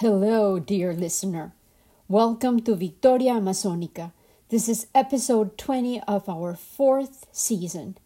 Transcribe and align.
Hello, 0.00 0.58
dear 0.58 0.94
listener. 0.94 1.52
Welcome 2.08 2.60
to 2.60 2.74
Victoria 2.74 3.32
Amazonica. 3.32 4.12
This 4.48 4.66
is 4.66 4.86
episode 4.94 5.58
20 5.58 6.00
of 6.08 6.26
our 6.26 6.54
fourth 6.54 7.26
season. 7.32 7.98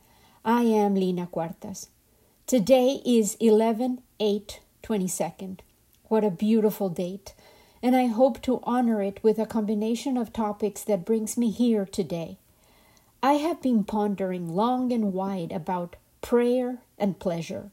I 0.45 0.63
am 0.63 0.97
Lina 0.97 1.29
Cuartas. 1.29 1.91
Today 2.49 3.01
is 3.07 3.37
11 3.39 4.03
8 4.19 4.61
22nd. 4.83 5.61
What 6.09 6.25
a 6.25 6.33
beautiful 6.33 6.89
date. 6.89 7.33
And 7.81 7.95
I 7.95 8.07
hope 8.07 8.43
to 8.43 8.59
honor 8.65 9.01
it 9.01 9.23
with 9.23 9.39
a 9.39 9.47
combination 9.47 10.17
of 10.17 10.33
topics 10.33 10.83
that 10.83 11.07
brings 11.07 11.39
me 11.39 11.53
here 11.53 11.85
today. 11.87 12.39
I 13.23 13.35
have 13.35 13.63
been 13.63 13.85
pondering 13.85 14.57
long 14.57 14.93
and 14.93 15.13
wide 15.13 15.53
about 15.53 15.95
prayer 16.23 16.79
and 16.99 17.21
pleasure. 17.21 17.71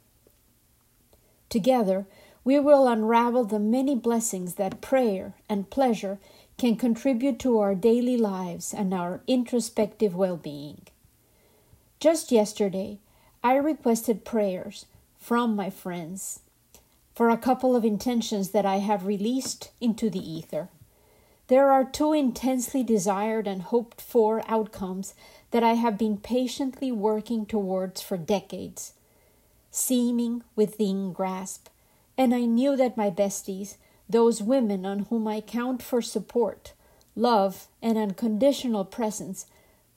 Together, 1.49 2.05
we 2.43 2.59
will 2.59 2.87
unravel 2.87 3.43
the 3.43 3.59
many 3.59 3.95
blessings 3.95 4.55
that 4.55 4.81
prayer 4.81 5.33
and 5.47 5.69
pleasure 5.69 6.17
can 6.57 6.75
contribute 6.75 7.39
to 7.39 7.59
our 7.59 7.75
daily 7.75 8.17
lives 8.17 8.73
and 8.73 8.93
our 8.93 9.21
introspective 9.27 10.15
well 10.15 10.37
being. 10.37 10.81
Just 11.99 12.31
yesterday, 12.31 12.99
I 13.43 13.55
requested 13.55 14.25
prayers 14.25 14.85
from 15.19 15.55
my 15.55 15.69
friends 15.69 16.39
for 17.13 17.29
a 17.29 17.37
couple 17.37 17.75
of 17.75 17.85
intentions 17.85 18.51
that 18.51 18.65
I 18.65 18.77
have 18.77 19.05
released 19.05 19.71
into 19.79 20.09
the 20.09 20.19
ether. 20.19 20.69
There 21.47 21.71
are 21.71 21.83
two 21.83 22.13
intensely 22.13 22.83
desired 22.83 23.45
and 23.45 23.61
hoped 23.61 24.01
for 24.01 24.43
outcomes 24.47 25.13
that 25.51 25.63
I 25.63 25.73
have 25.73 25.97
been 25.97 26.17
patiently 26.17 26.91
working 26.91 27.45
towards 27.45 28.01
for 28.01 28.17
decades, 28.17 28.93
seeming 29.69 30.43
within 30.55 31.11
grasp 31.11 31.67
and 32.21 32.35
I 32.35 32.41
knew 32.41 32.77
that 32.77 32.97
my 32.97 33.09
besties, 33.09 33.77
those 34.07 34.43
women 34.43 34.85
on 34.85 35.07
whom 35.09 35.27
I 35.27 35.41
count 35.41 35.81
for 35.81 36.03
support, 36.03 36.73
love, 37.15 37.65
and 37.81 37.97
unconditional 37.97 38.85
presence, 38.85 39.47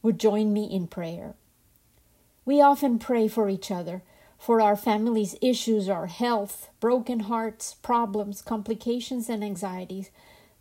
would 0.01 0.19
join 0.19 0.51
me 0.51 0.65
in 0.65 0.87
prayer. 0.87 1.35
We 2.47 2.63
often 2.63 2.99
pray 2.99 3.29
for 3.29 3.51
each 3.51 3.71
other, 3.71 4.01
for 4.39 4.63
our 4.63 4.75
family's 4.75 5.37
issues, 5.43 5.87
our 5.87 6.07
health, 6.07 6.71
broken 6.81 7.21
hearts, 7.21 7.75
problems, 7.83 8.41
complications, 8.41 9.29
and 9.29 9.45
anxieties, 9.45 10.11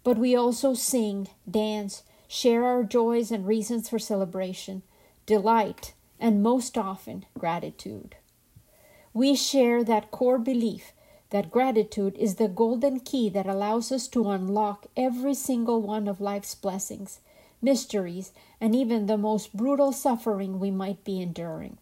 but 0.03 0.17
we 0.17 0.35
also 0.35 0.73
sing, 0.73 1.29
dance, 1.49 2.03
share 2.27 2.65
our 2.65 2.83
joys 2.83 3.31
and 3.31 3.47
reasons 3.47 3.87
for 3.87 3.99
celebration, 3.99 4.81
delight, 5.25 5.93
and 6.19 6.43
most 6.43 6.77
often 6.77 7.25
gratitude. 7.39 8.17
We 9.13 9.33
share 9.33 9.81
that 9.85 10.11
core 10.11 10.39
belief 10.39 10.91
that 11.33 11.49
gratitude 11.49 12.15
is 12.19 12.35
the 12.35 12.47
golden 12.47 12.99
key 12.99 13.27
that 13.27 13.47
allows 13.47 13.91
us 13.91 14.07
to 14.07 14.29
unlock 14.29 14.85
every 14.95 15.33
single 15.33 15.81
one 15.81 16.07
of 16.07 16.21
life's 16.21 16.53
blessings, 16.53 17.19
mysteries, 17.59 18.31
and 18.61 18.75
even 18.75 19.07
the 19.07 19.17
most 19.17 19.57
brutal 19.57 19.91
suffering 19.91 20.59
we 20.59 20.69
might 20.69 21.03
be 21.03 21.19
enduring. 21.19 21.75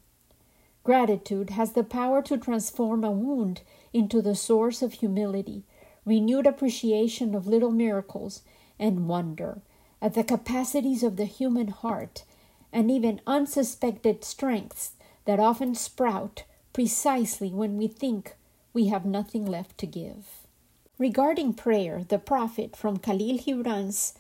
Gratitude 0.86 1.50
has 1.50 1.74
the 1.74 1.84
power 1.84 2.22
to 2.22 2.38
transform 2.38 3.04
a 3.04 3.12
wound 3.12 3.60
into 3.92 4.22
the 4.22 4.36
source 4.36 4.82
of 4.82 4.94
humility, 4.94 5.66
renewed 6.06 6.48
appreciation 6.48 7.36
of 7.36 7.46
little 7.46 7.72
miracles, 7.72 8.44
and 8.80 9.06
wonder 9.06 9.62
at 10.02 10.14
the 10.14 10.24
capacities 10.24 11.04
of 11.04 11.18
the 11.18 11.26
human 11.26 11.68
heart, 11.68 12.24
and 12.72 12.90
even 12.90 13.20
unsuspected 13.28 14.24
strengths 14.24 14.94
that 15.26 15.42
often 15.42 15.76
sprout 15.76 16.46
precisely 16.72 17.50
when 17.50 17.76
we 17.76 17.90
think 17.90 18.38
we 18.74 18.88
have 18.88 19.06
nothing 19.06 19.46
left 19.46 19.78
to 19.80 19.86
give. 19.86 20.48
Regarding 20.98 21.54
prayer, 21.54 22.04
the 22.04 22.20
prophet 22.20 22.76
from 22.76 22.98
Khalil 22.98 23.38
Gibran's 23.40 24.14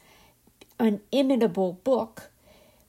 inimitable 1.12 1.74
book 1.84 2.32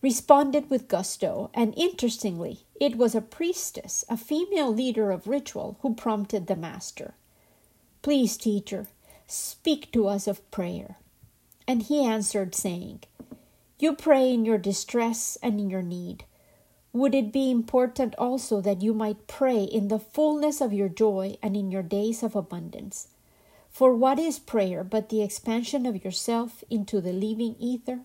responded 0.01 0.69
with 0.71 0.89
gusto, 0.89 1.51
and 1.55 1.75
interestingly, 1.77 2.61
it 2.81 2.97
was 2.97 3.15
a 3.15 3.21
priestess, 3.21 4.05
a 4.09 4.17
female 4.17 4.73
leader 4.73 5.11
of 5.11 5.29
ritual, 5.29 5.77
who 5.83 5.95
prompted 5.95 6.47
the 6.47 6.57
master. 6.57 7.15
Please, 8.03 8.37
teacher, 8.37 8.89
speak 9.27 9.93
to 9.93 10.09
us 10.09 10.27
of 10.27 10.51
prayer. 10.51 10.97
And 11.69 11.85
he 11.85 12.05
answered, 12.05 12.55
saying, 12.55 13.03
You 13.79 13.95
pray 13.95 14.33
in 14.33 14.45
your 14.45 14.59
distress 14.59 15.39
and 15.43 15.61
in 15.61 15.71
your 15.71 15.83
need. 15.83 16.25
Would 16.95 17.15
it 17.15 17.33
be 17.33 17.51
important 17.51 18.15
also 18.19 18.61
that 18.61 18.83
you 18.83 18.93
might 18.93 19.27
pray 19.27 19.63
in 19.65 19.89
the 19.89 19.99
fullness 19.99 20.61
of 20.61 20.75
your 20.75 20.91
joy 20.91 21.37
and 21.43 21.57
in 21.57 21.71
your 21.71 21.83
days 21.83 22.23
of 22.23 22.37
abundance? 22.37 23.09
For 23.71 23.95
what 23.95 24.19
is 24.19 24.39
prayer 24.39 24.85
but 24.85 25.09
the 25.09 25.23
expansion 25.23 25.87
of 25.87 26.05
yourself 26.05 26.63
into 26.69 27.01
the 27.01 27.15
living 27.15 27.57
ether? 27.59 28.01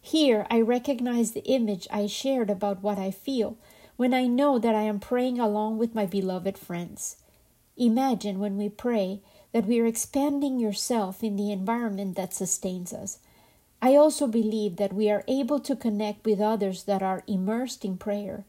Here 0.00 0.46
I 0.50 0.62
recognize 0.62 1.32
the 1.32 1.44
image 1.44 1.86
I 1.90 2.06
shared 2.06 2.48
about 2.48 2.82
what 2.82 2.98
I 2.98 3.10
feel 3.10 3.58
when 3.96 4.14
I 4.14 4.26
know 4.26 4.58
that 4.58 4.74
I 4.74 4.82
am 4.82 4.98
praying 4.98 5.38
along 5.38 5.76
with 5.76 5.94
my 5.94 6.06
beloved 6.06 6.56
friends. 6.56 7.16
Imagine 7.76 8.38
when 8.38 8.56
we 8.56 8.70
pray 8.70 9.20
that 9.52 9.66
we 9.66 9.78
are 9.80 9.86
expanding 9.86 10.58
yourself 10.58 11.22
in 11.22 11.36
the 11.36 11.52
environment 11.52 12.16
that 12.16 12.32
sustains 12.32 12.94
us 12.94 13.18
I 13.84 13.96
also 13.96 14.26
believe 14.26 14.76
that 14.76 14.94
we 14.94 15.10
are 15.10 15.24
able 15.28 15.60
to 15.60 15.76
connect 15.76 16.24
with 16.24 16.40
others 16.40 16.84
that 16.84 17.02
are 17.02 17.22
immersed 17.26 17.84
in 17.84 17.98
prayer, 17.98 18.46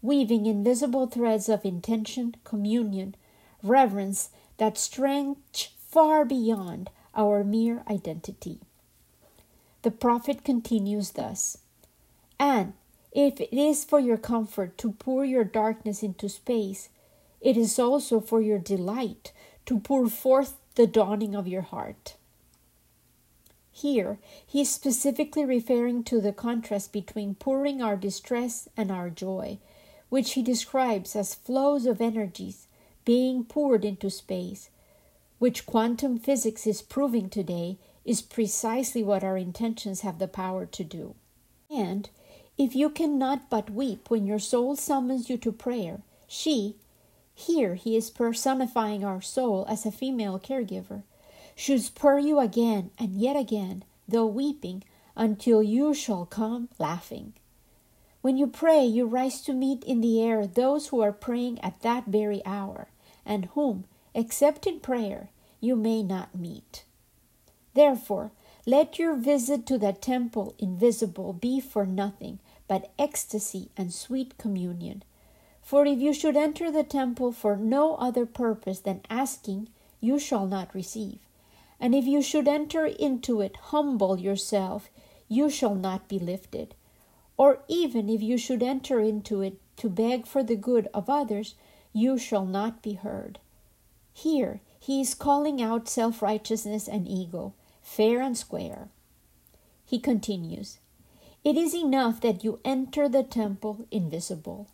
weaving 0.00 0.46
invisible 0.46 1.06
threads 1.06 1.50
of 1.50 1.66
intention, 1.66 2.36
communion, 2.42 3.14
reverence 3.62 4.30
that 4.56 4.78
stretch 4.78 5.74
far 5.76 6.24
beyond 6.24 6.88
our 7.14 7.44
mere 7.44 7.82
identity. 7.86 8.60
The 9.82 9.90
prophet 9.90 10.42
continues 10.42 11.10
thus 11.10 11.58
And 12.40 12.72
if 13.12 13.42
it 13.42 13.52
is 13.54 13.84
for 13.84 14.00
your 14.00 14.16
comfort 14.16 14.78
to 14.78 14.92
pour 14.92 15.22
your 15.22 15.44
darkness 15.44 16.02
into 16.02 16.30
space, 16.30 16.88
it 17.42 17.58
is 17.58 17.78
also 17.78 18.20
for 18.20 18.40
your 18.40 18.58
delight 18.58 19.32
to 19.66 19.80
pour 19.80 20.08
forth 20.08 20.56
the 20.76 20.86
dawning 20.86 21.34
of 21.34 21.46
your 21.46 21.60
heart. 21.76 22.14
Here, 23.80 24.18
he 24.44 24.62
is 24.62 24.70
specifically 24.70 25.44
referring 25.44 26.02
to 26.04 26.20
the 26.20 26.32
contrast 26.32 26.92
between 26.92 27.36
pouring 27.36 27.80
our 27.80 27.96
distress 27.96 28.68
and 28.76 28.90
our 28.90 29.08
joy, 29.08 29.58
which 30.08 30.32
he 30.32 30.42
describes 30.42 31.14
as 31.14 31.36
flows 31.36 31.86
of 31.86 32.00
energies 32.00 32.66
being 33.04 33.44
poured 33.44 33.84
into 33.84 34.10
space, 34.10 34.70
which 35.38 35.64
quantum 35.64 36.18
physics 36.18 36.66
is 36.66 36.82
proving 36.82 37.30
today 37.30 37.78
is 38.04 38.20
precisely 38.20 39.04
what 39.04 39.22
our 39.22 39.38
intentions 39.38 40.00
have 40.00 40.18
the 40.18 40.26
power 40.26 40.66
to 40.66 40.82
do. 40.82 41.14
And 41.70 42.10
if 42.56 42.74
you 42.74 42.90
cannot 42.90 43.48
but 43.48 43.70
weep 43.70 44.10
when 44.10 44.26
your 44.26 44.40
soul 44.40 44.74
summons 44.74 45.30
you 45.30 45.36
to 45.38 45.52
prayer, 45.52 46.02
she, 46.26 46.74
here 47.32 47.76
he 47.76 47.96
is 47.96 48.10
personifying 48.10 49.04
our 49.04 49.22
soul 49.22 49.64
as 49.68 49.86
a 49.86 49.92
female 49.92 50.40
caregiver, 50.40 51.04
should 51.58 51.82
spur 51.82 52.20
you 52.20 52.38
again 52.38 52.88
and 53.00 53.16
yet 53.20 53.34
again, 53.34 53.82
though 54.06 54.24
weeping, 54.24 54.84
until 55.16 55.60
you 55.60 55.92
shall 55.92 56.24
come 56.24 56.68
laughing. 56.78 57.32
When 58.22 58.36
you 58.36 58.46
pray, 58.46 58.84
you 58.84 59.06
rise 59.06 59.42
to 59.42 59.52
meet 59.52 59.82
in 59.82 60.00
the 60.00 60.22
air 60.22 60.46
those 60.46 60.88
who 60.88 61.00
are 61.00 61.10
praying 61.10 61.58
at 61.60 61.80
that 61.80 62.06
very 62.06 62.46
hour, 62.46 62.86
and 63.26 63.46
whom, 63.56 63.86
except 64.14 64.68
in 64.68 64.78
prayer, 64.78 65.30
you 65.60 65.74
may 65.74 66.04
not 66.04 66.32
meet. 66.32 66.84
Therefore, 67.74 68.30
let 68.64 69.00
your 69.00 69.16
visit 69.16 69.66
to 69.66 69.78
that 69.78 70.00
temple 70.00 70.54
invisible 70.60 71.32
be 71.32 71.58
for 71.58 71.84
nothing 71.84 72.38
but 72.68 72.92
ecstasy 73.00 73.70
and 73.76 73.92
sweet 73.92 74.38
communion. 74.38 75.02
For 75.60 75.84
if 75.84 75.98
you 75.98 76.12
should 76.12 76.36
enter 76.36 76.70
the 76.70 76.84
temple 76.84 77.32
for 77.32 77.56
no 77.56 77.96
other 77.96 78.26
purpose 78.26 78.78
than 78.78 79.00
asking, 79.10 79.70
you 80.00 80.20
shall 80.20 80.46
not 80.46 80.72
receive. 80.72 81.18
And 81.80 81.94
if 81.94 82.06
you 82.06 82.22
should 82.22 82.48
enter 82.48 82.86
into 82.86 83.40
it, 83.40 83.56
humble 83.56 84.18
yourself, 84.18 84.90
you 85.28 85.48
shall 85.48 85.74
not 85.74 86.08
be 86.08 86.18
lifted. 86.18 86.74
Or 87.36 87.60
even 87.68 88.08
if 88.08 88.20
you 88.20 88.36
should 88.36 88.62
enter 88.62 89.00
into 89.00 89.42
it 89.42 89.60
to 89.76 89.88
beg 89.88 90.26
for 90.26 90.42
the 90.42 90.56
good 90.56 90.88
of 90.92 91.08
others, 91.08 91.54
you 91.92 92.18
shall 92.18 92.44
not 92.44 92.82
be 92.82 92.94
heard. 92.94 93.38
Here 94.12 94.60
he 94.80 95.00
is 95.00 95.14
calling 95.14 95.62
out 95.62 95.88
self 95.88 96.22
righteousness 96.22 96.88
and 96.88 97.06
ego, 97.06 97.54
fair 97.82 98.20
and 98.20 98.36
square. 98.36 98.88
He 99.84 99.98
continues, 99.98 100.78
It 101.44 101.56
is 101.56 101.74
enough 101.74 102.20
that 102.22 102.42
you 102.42 102.58
enter 102.64 103.08
the 103.08 103.22
temple 103.22 103.86
invisible. 103.90 104.68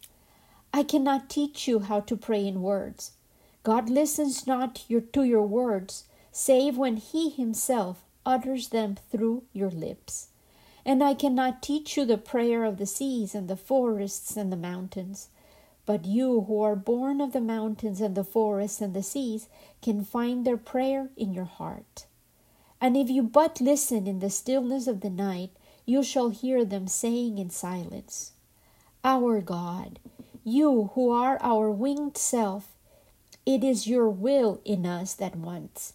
I 0.72 0.82
cannot 0.82 1.28
teach 1.28 1.68
you 1.68 1.80
how 1.80 2.00
to 2.00 2.16
pray 2.16 2.46
in 2.46 2.62
words. 2.62 3.12
God 3.62 3.88
listens 3.88 4.46
not 4.46 4.84
your, 4.88 5.00
to 5.00 5.22
your 5.22 5.46
words, 5.46 6.04
save 6.36 6.76
when 6.76 6.96
He 6.96 7.30
Himself 7.30 8.04
utters 8.26 8.68
them 8.70 8.96
through 9.10 9.44
your 9.52 9.70
lips. 9.70 10.28
And 10.84 11.02
I 11.02 11.14
cannot 11.14 11.62
teach 11.62 11.96
you 11.96 12.04
the 12.04 12.18
prayer 12.18 12.64
of 12.64 12.76
the 12.78 12.86
seas 12.86 13.34
and 13.34 13.48
the 13.48 13.56
forests 13.56 14.36
and 14.36 14.52
the 14.52 14.56
mountains. 14.56 15.28
but 15.86 16.04
you 16.04 16.42
who 16.42 16.60
are 16.62 16.76
born 16.76 17.20
of 17.20 17.32
the 17.32 17.40
mountains 17.40 18.00
and 18.00 18.14
the 18.14 18.24
forests 18.24 18.80
and 18.80 18.94
the 18.94 19.02
seas 19.02 19.48
can 19.82 20.04
find 20.04 20.44
their 20.44 20.56
prayer 20.56 21.10
in 21.16 21.34
your 21.34 21.44
heart. 21.44 22.06
And 22.80 22.96
if 22.96 23.10
you 23.10 23.22
but 23.22 23.60
listen 23.60 24.06
in 24.06 24.18
the 24.20 24.30
stillness 24.30 24.86
of 24.86 25.00
the 25.00 25.10
night, 25.10 25.50
you 25.86 26.02
shall 26.02 26.30
hear 26.30 26.64
them 26.64 26.86
saying 26.88 27.38
in 27.38 27.50
silence, 27.50 28.32
Our 29.04 29.40
God, 29.40 29.98
you 30.44 30.90
who 30.94 31.10
are 31.10 31.38
our 31.42 31.70
winged 31.70 32.16
self, 32.16 32.72
it 33.46 33.62
is 33.62 33.86
your 33.86 34.08
will 34.08 34.60
in 34.64 34.86
us 34.86 35.14
that 35.14 35.36
wants. 35.36 35.94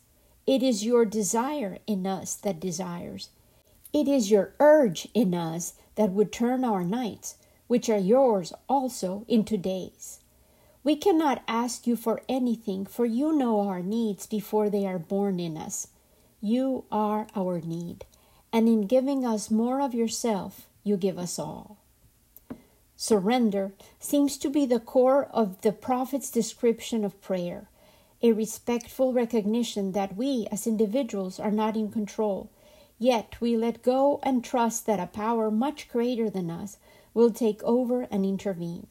It 0.49 0.63
is 0.63 0.83
your 0.83 1.05
desire 1.05 1.77
in 1.85 2.07
us 2.07 2.33
that 2.33 2.59
desires. 2.59 3.29
It 3.93 4.07
is 4.07 4.31
your 4.31 4.55
urge 4.59 5.07
in 5.13 5.35
us 5.35 5.75
that 5.93 6.09
would 6.09 6.31
turn 6.31 6.63
our 6.63 6.83
nights 6.83 7.35
which 7.67 7.87
are 7.87 7.99
yours 7.99 8.51
also 8.67 9.25
into 9.27 9.57
days. 9.57 10.21
We 10.83 10.95
cannot 10.95 11.43
ask 11.47 11.85
you 11.85 11.95
for 11.95 12.23
anything, 12.27 12.87
for 12.87 13.05
you 13.05 13.31
know 13.31 13.59
our 13.61 13.83
needs 13.83 14.25
before 14.25 14.71
they 14.71 14.87
are 14.87 14.97
born 14.97 15.39
in 15.39 15.55
us. 15.55 15.89
You 16.41 16.85
are 16.91 17.27
our 17.35 17.61
need, 17.61 18.05
and 18.51 18.67
in 18.67 18.87
giving 18.87 19.23
us 19.23 19.51
more 19.51 19.79
of 19.79 19.93
yourself, 19.93 20.65
you 20.83 20.97
give 20.97 21.19
us 21.19 21.37
all. 21.37 21.77
Surrender 22.95 23.73
seems 23.99 24.35
to 24.39 24.49
be 24.49 24.65
the 24.65 24.79
core 24.79 25.25
of 25.25 25.61
the 25.61 25.71
prophet's 25.71 26.31
description 26.31 27.05
of 27.05 27.21
prayer, 27.21 27.69
a 28.21 28.33
respectful 28.33 29.13
recognition 29.13 29.93
that 29.93 30.15
we 30.15 30.47
as 30.51 30.67
individuals 30.67 31.39
are 31.39 31.51
not 31.51 31.77
in 31.77 31.89
control, 31.89 32.49
yet 32.97 33.39
we 33.39 33.55
let 33.55 33.81
go 33.81 34.19
and 34.23 34.43
trust 34.43 34.85
that 34.85 34.99
a 34.99 35.07
power 35.07 35.49
much 35.49 35.87
greater 35.89 36.29
than 36.29 36.49
us 36.49 36.77
will 37.13 37.31
take 37.31 37.63
over 37.63 38.07
and 38.11 38.25
intervene. 38.25 38.87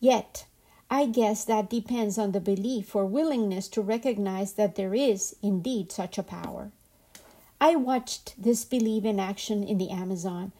Yet, 0.00 0.46
I 0.90 1.06
guess 1.06 1.44
that 1.44 1.70
depends 1.70 2.18
on 2.18 2.32
the 2.32 2.40
belief 2.40 2.96
or 2.96 3.04
willingness 3.04 3.68
to 3.68 3.82
recognize 3.82 4.54
that 4.54 4.74
there 4.74 4.94
is 4.94 5.36
indeed 5.42 5.92
such 5.92 6.18
a 6.18 6.22
power. 6.22 6.72
I 7.60 7.76
watched 7.76 8.40
this 8.42 8.64
belief 8.64 9.04
in 9.04 9.20
action 9.20 9.62
in 9.64 9.78
the 9.78 9.90
Amazon, 9.90 10.52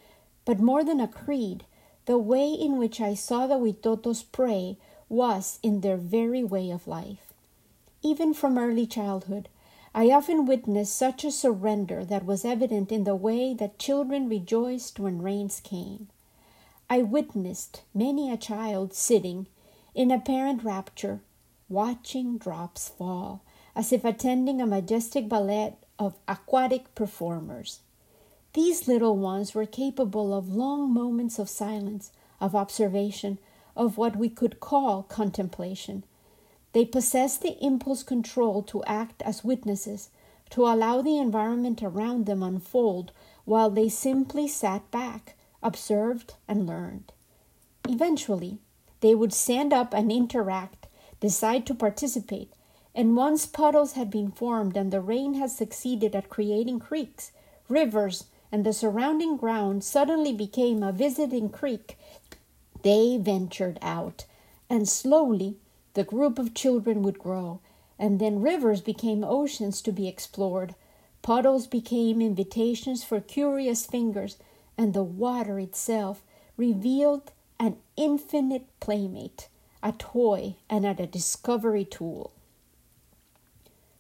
but 0.45 0.61
more 0.61 0.85
than 0.85 1.01
a 1.01 1.09
creed, 1.09 1.65
the 2.07 2.19
way 2.19 2.49
in 2.49 2.77
which 2.79 3.01
I 3.01 3.15
saw 3.15 3.47
the 3.47 3.55
Witotos 3.55 4.25
pray 4.31 4.77
was 5.09 5.59
in 5.63 5.81
their 5.81 5.97
very 5.97 6.45
way 6.45 6.71
of 6.71 6.87
life. 6.87 7.28
Even 8.03 8.33
from 8.33 8.59
early 8.59 8.87
childhood, 8.87 9.49
I 9.95 10.11
often 10.11 10.47
witnessed 10.47 10.95
such 10.95 11.25
a 11.25 11.33
surrender 11.33 12.05
that 12.05 12.25
was 12.25 12.45
evident 12.45 12.93
in 12.93 13.05
the 13.05 13.17
way 13.17 13.55
that 13.55 13.79
children 13.79 14.29
rejoiced 14.29 15.01
when 15.01 15.23
rains 15.23 15.61
came. 15.61 16.09
I 16.89 17.03
witnessed 17.03 17.83
many 17.93 18.31
a 18.31 18.37
child 18.37 18.95
sitting 18.95 19.47
in 19.95 20.11
apparent 20.11 20.63
rapture, 20.63 21.21
watching 21.69 22.39
drops 22.39 22.89
fall, 22.89 23.43
as 23.75 23.93
if 23.93 24.05
attending 24.05 24.61
a 24.61 24.67
majestic 24.67 25.29
ballet 25.29 25.75
of 25.99 26.15
aquatic 26.29 26.95
performers. 26.95 27.81
These 28.53 28.89
little 28.89 29.17
ones 29.17 29.55
were 29.55 29.67
capable 29.67 30.33
of 30.33 30.55
long 30.55 30.93
moments 30.93 31.39
of 31.39 31.49
silence, 31.49 32.13
of 32.41 32.55
observation, 32.55 33.39
of 33.77 33.99
what 33.99 34.17
we 34.17 34.29
could 34.29 34.61
call 34.61 35.03
contemplation. 35.03 36.05
They 36.79 36.85
possessed 36.85 37.43
the 37.43 37.59
impulse 37.61 38.05
control 38.05 38.63
to 38.63 38.85
act 38.85 39.21
as 39.23 39.43
witnesses, 39.43 40.11
to 40.51 40.63
allow 40.63 41.03
the 41.03 41.19
environment 41.19 41.83
around 41.83 42.27
them 42.27 42.41
unfold 42.41 43.11
while 43.45 43.69
they 43.69 43.89
simply 43.89 44.47
sat 44.47 44.89
back, 44.93 45.35
observed, 45.61 46.35
and 46.47 46.69
learned. 46.69 47.13
Eventually, 47.89 48.59
they 49.01 49.13
would 49.13 49.33
stand 49.33 49.73
up 49.73 49.93
and 49.93 50.13
interact, 50.13 50.87
decide 51.19 51.67
to 51.67 51.75
participate, 51.75 52.53
and 52.95 53.17
once 53.17 53.45
puddles 53.45 53.95
had 53.95 54.09
been 54.09 54.31
formed 54.31 54.77
and 54.77 54.93
the 54.93 55.01
rain 55.01 55.35
had 55.35 55.51
succeeded 55.51 56.15
at 56.15 56.29
creating 56.29 56.79
creeks, 56.79 57.33
rivers, 57.69 58.27
and 58.53 58.65
the 58.65 58.73
surrounding 58.73 59.37
ground 59.37 59.83
suddenly 59.83 60.33
became 60.33 60.85
a 60.85 60.93
visiting 60.93 61.49
creek, 61.49 61.99
they 62.83 63.17
ventured 63.17 63.81
out, 63.83 64.27
and 64.71 64.89
slowly 64.89 65.57
the 65.95 66.05
group 66.05 66.39
of 66.39 66.55
children 66.55 67.03
would 67.03 67.19
grow, 67.19 67.61
and 67.99 68.19
then 68.19 68.41
rivers 68.41 68.81
became 68.81 69.25
oceans 69.25 69.83
to 69.83 69.93
be 69.93 70.07
explored. 70.07 70.75
Puddles 71.23 71.67
became 71.67 72.21
invitations 72.21 73.03
for 73.03 73.21
curious 73.21 73.87
fingers, 73.87 74.37
and 74.77 74.95
the 74.95 75.03
water 75.03 75.59
itself 75.59 76.23
revealed 76.57 77.33
an 77.59 77.77
infinite 77.97 78.67
playmate, 78.81 79.49
a 79.83 79.93
toy, 79.93 80.55
and 80.71 80.85
a 80.85 81.07
discovery 81.07 81.85
tool. 81.85 82.33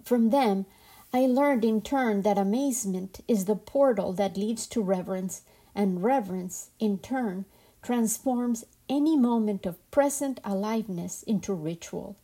From 0.02 0.30
them, 0.30 0.66
I 1.12 1.26
learned 1.26 1.64
in 1.64 1.80
turn 1.80 2.22
that 2.22 2.38
amazement 2.38 3.20
is 3.26 3.46
the 3.46 3.56
portal 3.56 4.12
that 4.12 4.36
leads 4.36 4.66
to 4.68 4.82
reverence, 4.82 5.42
and 5.74 6.02
reverence, 6.02 6.70
in 6.78 6.98
turn, 6.98 7.46
transforms 7.82 8.64
any 8.88 9.16
moment 9.16 9.66
of 9.66 9.90
present 9.90 10.40
aliveness 10.44 11.22
into 11.22 11.52
ritual. 11.52 12.16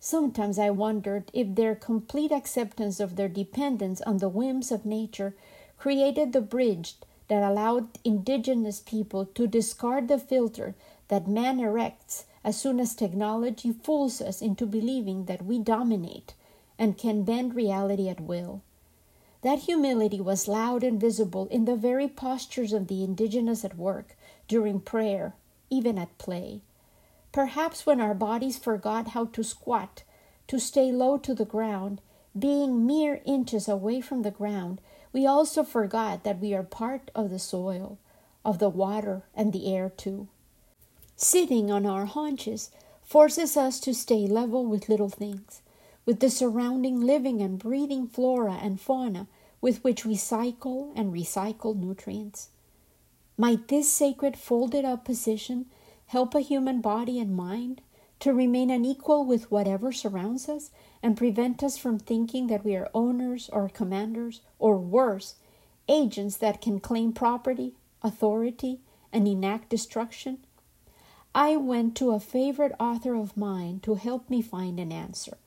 Sometimes 0.00 0.58
I 0.58 0.70
wondered 0.70 1.30
if 1.32 1.54
their 1.54 1.74
complete 1.74 2.30
acceptance 2.30 3.00
of 3.00 3.16
their 3.16 3.28
dependence 3.28 4.00
on 4.02 4.18
the 4.18 4.28
whims 4.28 4.70
of 4.70 4.86
nature 4.86 5.34
created 5.76 6.32
the 6.32 6.40
bridge 6.40 6.94
that 7.28 7.42
allowed 7.42 7.98
indigenous 8.04 8.80
people 8.80 9.26
to 9.26 9.46
discard 9.46 10.08
the 10.08 10.18
filter 10.18 10.74
that 11.08 11.26
man 11.26 11.58
erects 11.58 12.24
as 12.44 12.56
soon 12.56 12.80
as 12.80 12.94
technology 12.94 13.72
fools 13.72 14.20
us 14.20 14.40
into 14.40 14.66
believing 14.66 15.24
that 15.24 15.44
we 15.44 15.58
dominate 15.58 16.34
and 16.78 16.96
can 16.96 17.24
bend 17.24 17.54
reality 17.54 18.08
at 18.08 18.20
will. 18.20 18.62
That 19.42 19.60
humility 19.60 20.20
was 20.20 20.48
loud 20.48 20.82
and 20.82 21.00
visible 21.00 21.46
in 21.48 21.64
the 21.64 21.76
very 21.76 22.08
postures 22.08 22.72
of 22.72 22.88
the 22.88 23.04
indigenous 23.04 23.64
at 23.64 23.76
work, 23.76 24.16
during 24.46 24.80
prayer, 24.80 25.34
even 25.70 25.98
at 25.98 26.16
play. 26.18 26.60
Perhaps 27.32 27.84
when 27.84 28.00
our 28.00 28.14
bodies 28.14 28.58
forgot 28.58 29.08
how 29.08 29.26
to 29.26 29.42
squat, 29.42 30.02
to 30.46 30.58
stay 30.58 30.90
low 30.90 31.18
to 31.18 31.34
the 31.34 31.44
ground, 31.44 32.00
being 32.38 32.86
mere 32.86 33.20
inches 33.24 33.68
away 33.68 34.00
from 34.00 34.22
the 34.22 34.30
ground, 34.30 34.80
we 35.12 35.26
also 35.26 35.62
forgot 35.62 36.24
that 36.24 36.40
we 36.40 36.54
are 36.54 36.62
part 36.62 37.10
of 37.14 37.30
the 37.30 37.38
soil, 37.38 37.98
of 38.44 38.58
the 38.58 38.68
water 38.68 39.22
and 39.34 39.52
the 39.52 39.74
air 39.74 39.90
too. 39.90 40.28
Sitting 41.16 41.70
on 41.70 41.84
our 41.84 42.06
haunches 42.06 42.70
forces 43.02 43.56
us 43.56 43.80
to 43.80 43.92
stay 43.94 44.26
level 44.26 44.64
with 44.64 44.88
little 44.88 45.08
things, 45.08 45.62
with 46.06 46.20
the 46.20 46.30
surrounding 46.30 47.00
living 47.00 47.40
and 47.42 47.58
breathing 47.58 48.06
flora 48.06 48.54
and 48.62 48.80
fauna 48.80 49.26
with 49.60 49.82
which 49.82 50.04
we 50.04 50.14
cycle 50.14 50.92
and 50.94 51.12
recycle 51.12 51.76
nutrients. 51.76 52.48
Might 53.40 53.68
this 53.68 53.88
sacred 53.88 54.36
folded 54.36 54.84
up 54.84 55.04
position 55.04 55.66
help 56.06 56.34
a 56.34 56.40
human 56.40 56.80
body 56.80 57.20
and 57.20 57.36
mind 57.36 57.82
to 58.18 58.34
remain 58.34 58.68
unequal 58.68 59.24
with 59.24 59.48
whatever 59.48 59.92
surrounds 59.92 60.48
us 60.48 60.70
and 61.04 61.16
prevent 61.16 61.62
us 61.62 61.78
from 61.78 62.00
thinking 62.00 62.48
that 62.48 62.64
we 62.64 62.74
are 62.74 62.90
owners 62.92 63.48
or 63.52 63.68
commanders, 63.68 64.40
or 64.58 64.76
worse, 64.76 65.36
agents 65.88 66.36
that 66.38 66.60
can 66.60 66.80
claim 66.80 67.12
property, 67.12 67.76
authority, 68.02 68.80
and 69.12 69.28
enact 69.28 69.68
destruction? 69.68 70.38
I 71.32 71.54
went 71.54 71.94
to 71.96 72.10
a 72.10 72.18
favorite 72.18 72.72
author 72.80 73.14
of 73.14 73.36
mine 73.36 73.78
to 73.84 73.94
help 73.94 74.28
me 74.28 74.42
find 74.42 74.80
an 74.80 74.90
answer. 74.90 75.38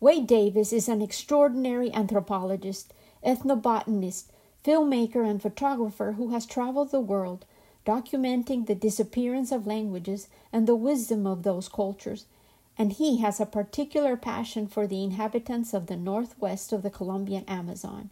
Wade 0.00 0.26
Davis 0.26 0.70
is 0.74 0.86
an 0.86 1.00
extraordinary 1.00 1.90
anthropologist, 1.94 2.92
ethnobotanist, 3.24 4.26
filmmaker, 4.66 5.28
and 5.28 5.40
photographer 5.40 6.12
who 6.12 6.30
has 6.30 6.44
traveled 6.44 6.90
the 6.90 7.00
world 7.00 7.44
documenting 7.86 8.66
the 8.66 8.74
disappearance 8.74 9.52
of 9.52 9.66
languages 9.66 10.26
and 10.52 10.66
the 10.66 10.74
wisdom 10.74 11.24
of 11.24 11.44
those 11.44 11.68
cultures, 11.68 12.24
and 12.76 12.94
he 12.94 13.18
has 13.18 13.38
a 13.38 13.46
particular 13.46 14.16
passion 14.16 14.66
for 14.66 14.86
the 14.86 15.04
inhabitants 15.04 15.72
of 15.72 15.86
the 15.86 15.96
northwest 15.96 16.72
of 16.72 16.82
the 16.82 16.90
Colombian 16.90 17.44
Amazon, 17.46 18.10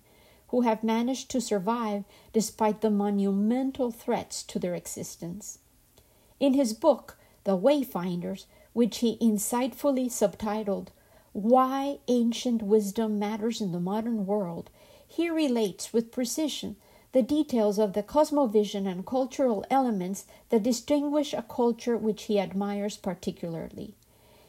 who 0.49 0.61
have 0.61 0.85
managed 0.85 1.29
to 1.29 1.41
survive 1.41 2.05
despite 2.33 2.81
the 2.81 2.91
monumental 2.91 3.91
threats 3.91 4.45
to 4.45 4.61
their 4.61 4.77
existence. 4.77 5.59
In 6.39 6.55
his 6.55 6.73
book, 6.73 7.17
The 7.43 7.59
Wayfinders, 7.59 8.45
which 8.73 8.99
he 8.99 9.19
insightfully 9.19 10.07
subtitled 10.07 10.89
Why 11.33 11.99
Ancient 12.07 12.63
Wisdom 12.63 13.19
Matters 13.19 13.61
in 13.61 13.73
the 13.73 13.81
Modern 13.81 14.25
World, 14.25 14.71
he 15.15 15.31
relates 15.31 15.93
with 15.93 16.11
precision 16.11 16.75
the 17.13 17.23
details 17.23 17.79
of 17.79 17.93
the 17.93 18.03
cosmovision 18.03 18.85
and 18.91 19.07
cultural 19.07 19.65
elements 19.71 20.27
that 20.49 20.65
distinguish 20.65 21.33
a 21.33 21.43
culture 21.43 21.97
which 21.97 22.25
he 22.25 22.41
admires 22.41 22.97
particularly. 22.97 23.95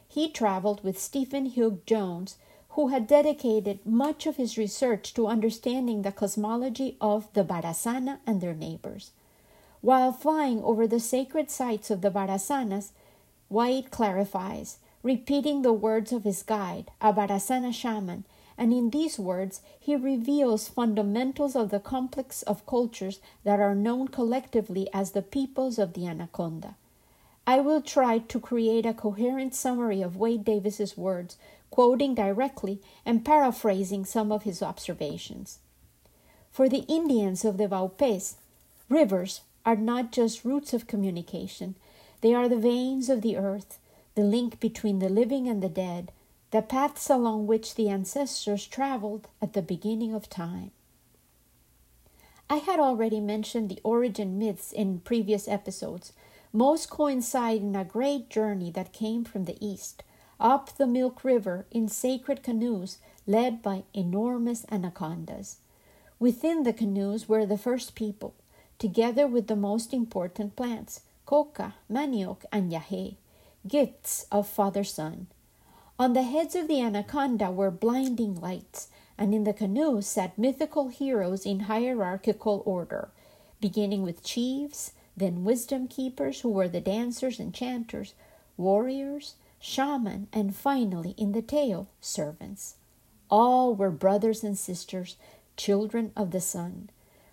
He 0.08 0.28
traveled 0.28 0.84
with 0.84 1.00
Stephen 1.00 1.46
Hugh 1.46 1.82
Jones, 1.86 2.38
who 2.70 2.88
had 2.88 3.06
dedicated 3.06 3.86
much 3.86 4.26
of 4.26 4.38
his 4.38 4.58
research 4.58 5.14
to 5.14 5.28
understanding 5.28 6.02
the 6.02 6.12
cosmology 6.12 6.98
of 7.00 7.32
the 7.34 7.44
Barasana 7.44 8.18
and 8.26 8.42
their 8.42 8.56
neighbors. 8.56 9.12
While 9.82 10.12
flying 10.12 10.64
over 10.64 10.88
the 10.88 11.00
sacred 11.00 11.52
sites 11.52 11.92
of 11.92 12.02
the 12.02 12.10
Barasanas, 12.10 12.90
White 13.50 13.92
clarifies, 13.92 14.80
repeating 15.04 15.62
the 15.62 15.74
words 15.74 16.12
of 16.12 16.24
his 16.24 16.42
guide, 16.42 16.90
a 17.00 17.14
Barasana 17.14 17.72
shaman, 17.72 18.26
and 18.58 18.74
in 18.74 18.90
these 18.90 19.20
words 19.20 19.62
he 19.80 19.96
reveals 19.96 20.68
fundamentals 20.68 21.56
of 21.56 21.70
the 21.70 21.80
complex 21.80 22.42
of 22.44 22.66
cultures 22.66 23.20
that 23.44 23.60
are 23.60 23.76
known 23.76 24.08
collectively 24.08 24.90
as 24.94 25.12
the 25.12 25.22
peoples 25.22 25.78
of 25.78 25.94
the 25.94 26.08
Anaconda. 26.08 26.76
I 27.48 27.60
will 27.60 27.82
try 27.82 28.20
to 28.20 28.40
create 28.40 28.86
a 28.86 28.94
coherent 28.94 29.54
summary 29.54 30.02
of 30.02 30.18
Wade 30.18 30.44
Davis's 30.44 30.98
words, 30.98 31.38
quoting 31.70 32.16
directly 32.16 32.82
and 33.06 33.26
paraphrasing 33.26 34.06
some 34.06 34.32
of 34.32 34.44
his 34.44 34.64
observations. 34.64 35.60
For 36.52 36.68
the 36.70 36.86
Indians 36.88 37.46
of 37.46 37.58
the 37.58 37.68
Vaupés, 37.68 38.36
rivers 38.90 39.42
are 39.66 39.76
not 39.76 40.12
just 40.12 40.46
routes 40.46 40.74
of 40.74 40.88
communication, 40.88 41.76
they 42.22 42.34
are 42.34 42.50
the 42.50 42.58
veins 42.58 43.10
of 43.10 43.22
the 43.22 43.38
earth, 43.38 43.78
the 44.16 44.24
link 44.24 44.60
between 44.60 45.00
the 45.00 45.10
living 45.10 45.48
and 45.48 45.62
the 45.62 45.70
dead, 45.70 46.12
the 46.56 46.62
paths 46.62 47.10
along 47.10 47.46
which 47.46 47.76
the 47.76 47.90
ancestors 47.90 48.66
traveled 48.66 49.28
at 49.42 49.52
the 49.52 49.62
beginning 49.62 50.14
of 50.14 50.30
time. 50.30 50.72
I 52.50 52.60
had 52.60 52.80
already 52.80 53.20
mentioned 53.20 53.68
the 53.68 53.82
origin 53.84 54.40
myths 54.40 54.72
in 54.72 55.02
previous 55.02 55.50
episodes. 55.50 56.14
Most 56.54 56.90
coincide 56.90 57.60
in 57.60 57.76
a 57.76 57.84
great 57.84 58.30
journey 58.30 58.72
that 58.72 58.94
came 58.94 59.26
from 59.26 59.44
the 59.44 59.58
east, 59.60 60.02
up 60.40 60.70
the 60.78 60.88
Milk 60.88 61.26
River 61.26 61.66
in 61.72 61.90
sacred 61.90 62.42
canoes 62.42 63.00
led 63.28 63.62
by 63.62 63.84
enormous 63.94 64.66
anacondas. 64.72 65.58
Within 66.20 66.64
the 66.64 66.72
canoes 66.72 67.28
were 67.28 67.46
the 67.46 67.58
first 67.58 67.96
people, 67.96 68.34
together 68.80 69.28
with 69.28 69.48
the 69.48 69.58
most 69.58 69.94
important 69.94 70.56
plants 70.56 71.02
coca, 71.26 71.76
manioc, 71.92 72.46
and 72.50 72.72
yahe, 72.72 73.18
gifts 73.68 74.26
of 74.32 74.48
Father 74.48 74.86
Sun. 74.86 75.28
On 75.98 76.12
the 76.12 76.24
heads 76.24 76.56
of 76.56 76.68
the 76.68 76.82
anaconda 76.82 77.52
were 77.52 77.72
blinding 77.72 78.36
lights, 78.36 78.90
and 79.18 79.34
in 79.34 79.46
the 79.46 79.54
canoe 79.54 80.02
sat 80.02 80.38
mythical 80.38 80.90
heroes 80.90 81.46
in 81.46 81.62
hierarchical 81.62 82.62
order, 82.66 83.12
beginning 83.62 84.04
with 84.04 84.22
chiefs, 84.22 84.92
then 85.16 85.46
wisdom 85.46 85.88
keepers, 85.88 86.42
who 86.42 86.50
were 86.50 86.68
the 86.68 86.82
dancers 86.82 87.40
and 87.40 87.54
chanters, 87.54 88.14
warriors, 88.58 89.36
shaman, 89.58 90.28
and 90.34 90.54
finally, 90.54 91.12
in 91.18 91.32
the 91.32 91.42
tail, 91.42 91.88
servants. 92.02 92.76
All 93.30 93.74
were 93.74 93.90
brothers 93.90 94.44
and 94.44 94.58
sisters, 94.58 95.16
children 95.56 96.12
of 96.18 96.32
the 96.32 96.42
sun. 96.42 96.90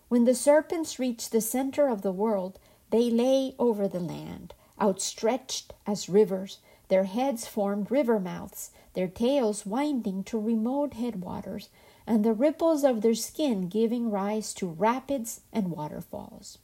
When 0.08 0.24
the 0.24 0.36
serpents 0.36 1.00
reached 1.00 1.32
the 1.32 1.40
center 1.40 1.88
of 1.88 2.02
the 2.02 2.12
world, 2.12 2.60
they 2.90 3.10
lay 3.10 3.56
over 3.58 3.88
the 3.88 4.00
land, 4.00 4.54
outstretched 4.80 5.72
as 5.84 6.08
rivers, 6.08 6.58
their 6.92 7.04
heads 7.04 7.46
formed 7.46 7.90
river 7.90 8.20
mouths, 8.20 8.70
their 8.92 9.08
tails 9.08 9.64
winding 9.64 10.22
to 10.22 10.38
remote 10.38 10.92
headwaters, 10.92 11.70
and 12.06 12.22
the 12.22 12.34
ripples 12.34 12.84
of 12.84 13.00
their 13.00 13.14
skin 13.14 13.66
giving 13.66 14.10
rise 14.10 14.52
to 14.52 14.68
rapids 14.68 15.40
and 15.54 15.70
waterfalls. 15.70 16.58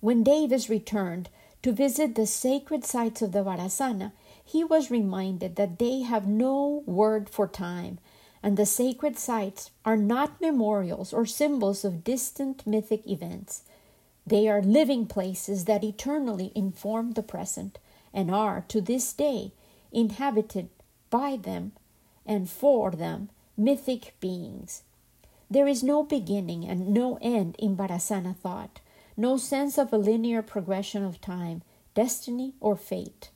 When 0.00 0.22
Davis 0.22 0.68
returned 0.68 1.30
to 1.62 1.72
visit 1.72 2.14
the 2.14 2.26
sacred 2.26 2.84
sites 2.84 3.22
of 3.22 3.32
the 3.32 3.42
Barasana, 3.42 4.12
he 4.44 4.62
was 4.62 4.90
reminded 4.90 5.56
that 5.56 5.78
they 5.78 6.02
have 6.02 6.26
no 6.26 6.82
word 6.84 7.30
for 7.30 7.48
time, 7.48 7.98
and 8.42 8.58
the 8.58 8.66
sacred 8.66 9.18
sites 9.18 9.70
are 9.86 9.96
not 9.96 10.38
memorials 10.38 11.14
or 11.14 11.24
symbols 11.24 11.82
of 11.82 12.04
distant 12.04 12.66
mythic 12.66 13.06
events. 13.06 13.62
They 14.26 14.50
are 14.50 14.60
living 14.60 15.06
places 15.06 15.64
that 15.64 15.82
eternally 15.82 16.52
inform 16.54 17.12
the 17.12 17.22
present 17.22 17.78
and 18.12 18.30
are 18.30 18.64
to 18.68 18.80
this 18.80 19.12
day 19.12 19.52
inhabited 19.92 20.68
by 21.10 21.36
them 21.36 21.72
and 22.26 22.48
for 22.48 22.90
them 22.90 23.28
mythic 23.56 24.14
beings. 24.20 24.82
There 25.50 25.66
is 25.66 25.82
no 25.82 26.04
beginning 26.04 26.64
and 26.64 26.94
no 26.94 27.18
end 27.20 27.56
in 27.58 27.76
Barasana 27.76 28.36
thought, 28.36 28.80
no 29.16 29.36
sense 29.36 29.76
of 29.78 29.92
a 29.92 29.98
linear 29.98 30.42
progression 30.42 31.04
of 31.04 31.20
time, 31.20 31.62
destiny, 31.94 32.54
or 32.60 32.76
fate. 32.76 33.30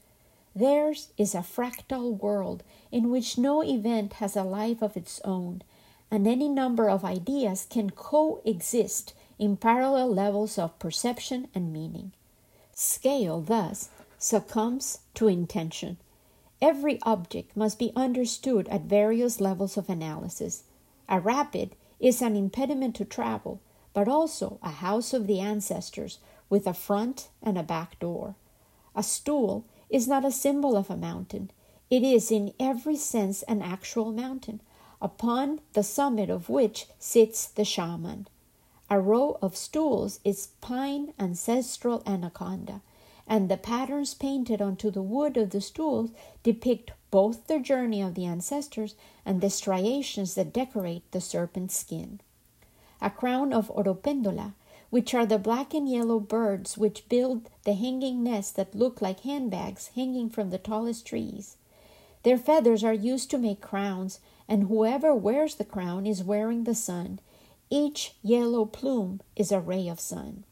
Theirs 0.54 1.08
is 1.18 1.34
a 1.34 1.38
fractal 1.38 2.16
world 2.20 2.62
in 2.92 3.10
which 3.10 3.36
no 3.36 3.64
event 3.64 4.14
has 4.14 4.36
a 4.36 4.44
life 4.44 4.80
of 4.80 4.96
its 4.96 5.20
own, 5.24 5.62
and 6.10 6.28
any 6.28 6.48
number 6.48 6.88
of 6.88 7.04
ideas 7.04 7.66
can 7.68 7.90
coexist 7.90 9.14
in 9.36 9.56
parallel 9.56 10.14
levels 10.14 10.56
of 10.56 10.78
perception 10.78 11.48
and 11.54 11.72
meaning. 11.72 12.12
Scale, 12.72 13.40
thus, 13.40 13.88
succumbs 14.24 15.00
to 15.12 15.28
intention. 15.28 15.98
Every 16.62 16.98
object 17.02 17.54
must 17.54 17.78
be 17.78 17.92
understood 17.94 18.66
at 18.68 18.80
various 18.82 19.38
levels 19.38 19.76
of 19.76 19.90
analysis. 19.90 20.64
A 21.10 21.20
rapid 21.20 21.76
is 22.00 22.22
an 22.22 22.34
impediment 22.34 22.96
to 22.96 23.04
travel, 23.04 23.60
but 23.92 24.08
also 24.08 24.58
a 24.62 24.70
house 24.70 25.12
of 25.12 25.26
the 25.26 25.40
ancestors 25.40 26.20
with 26.48 26.66
a 26.66 26.72
front 26.72 27.28
and 27.42 27.58
a 27.58 27.62
back 27.62 27.98
door. 28.00 28.34
A 28.96 29.02
stool 29.02 29.66
is 29.90 30.08
not 30.08 30.24
a 30.24 30.32
symbol 30.32 30.74
of 30.74 30.88
a 30.88 30.96
mountain, 30.96 31.50
it 31.90 32.02
is 32.02 32.30
in 32.30 32.54
every 32.58 32.96
sense 32.96 33.42
an 33.42 33.60
actual 33.60 34.10
mountain, 34.10 34.62
upon 35.02 35.60
the 35.74 35.82
summit 35.82 36.30
of 36.30 36.48
which 36.48 36.86
sits 36.98 37.44
the 37.44 37.64
shaman. 37.64 38.26
A 38.88 38.98
row 38.98 39.36
of 39.42 39.54
stools 39.54 40.20
is 40.24 40.48
pine 40.62 41.12
ancestral 41.18 42.02
anaconda 42.06 42.80
and 43.26 43.48
the 43.48 43.56
patterns 43.56 44.14
painted 44.14 44.60
onto 44.60 44.90
the 44.90 45.02
wood 45.02 45.36
of 45.36 45.50
the 45.50 45.60
stools 45.60 46.10
depict 46.42 46.92
both 47.10 47.46
the 47.46 47.58
journey 47.58 48.02
of 48.02 48.14
the 48.14 48.26
ancestors 48.26 48.94
and 49.24 49.40
the 49.40 49.50
striations 49.50 50.34
that 50.34 50.52
decorate 50.52 51.10
the 51.12 51.20
serpent's 51.20 51.76
skin. 51.76 52.20
A 53.00 53.10
crown 53.10 53.52
of 53.52 53.70
oropendola, 53.74 54.54
which 54.90 55.14
are 55.14 55.26
the 55.26 55.38
black 55.38 55.74
and 55.74 55.88
yellow 55.88 56.20
birds 56.20 56.76
which 56.76 57.08
build 57.08 57.48
the 57.64 57.74
hanging 57.74 58.22
nests 58.22 58.52
that 58.52 58.74
look 58.74 59.00
like 59.00 59.20
handbags 59.20 59.90
hanging 59.94 60.28
from 60.28 60.50
the 60.50 60.58
tallest 60.58 61.06
trees. 61.06 61.56
Their 62.22 62.38
feathers 62.38 62.84
are 62.84 62.94
used 62.94 63.30
to 63.30 63.38
make 63.38 63.60
crowns, 63.60 64.20
and 64.48 64.64
whoever 64.64 65.14
wears 65.14 65.56
the 65.56 65.64
crown 65.64 66.06
is 66.06 66.22
wearing 66.22 66.64
the 66.64 66.74
sun. 66.74 67.20
Each 67.70 68.14
yellow 68.22 68.64
plume 68.64 69.20
is 69.36 69.50
a 69.50 69.60
ray 69.60 69.88
of 69.88 70.00
sun 70.00 70.44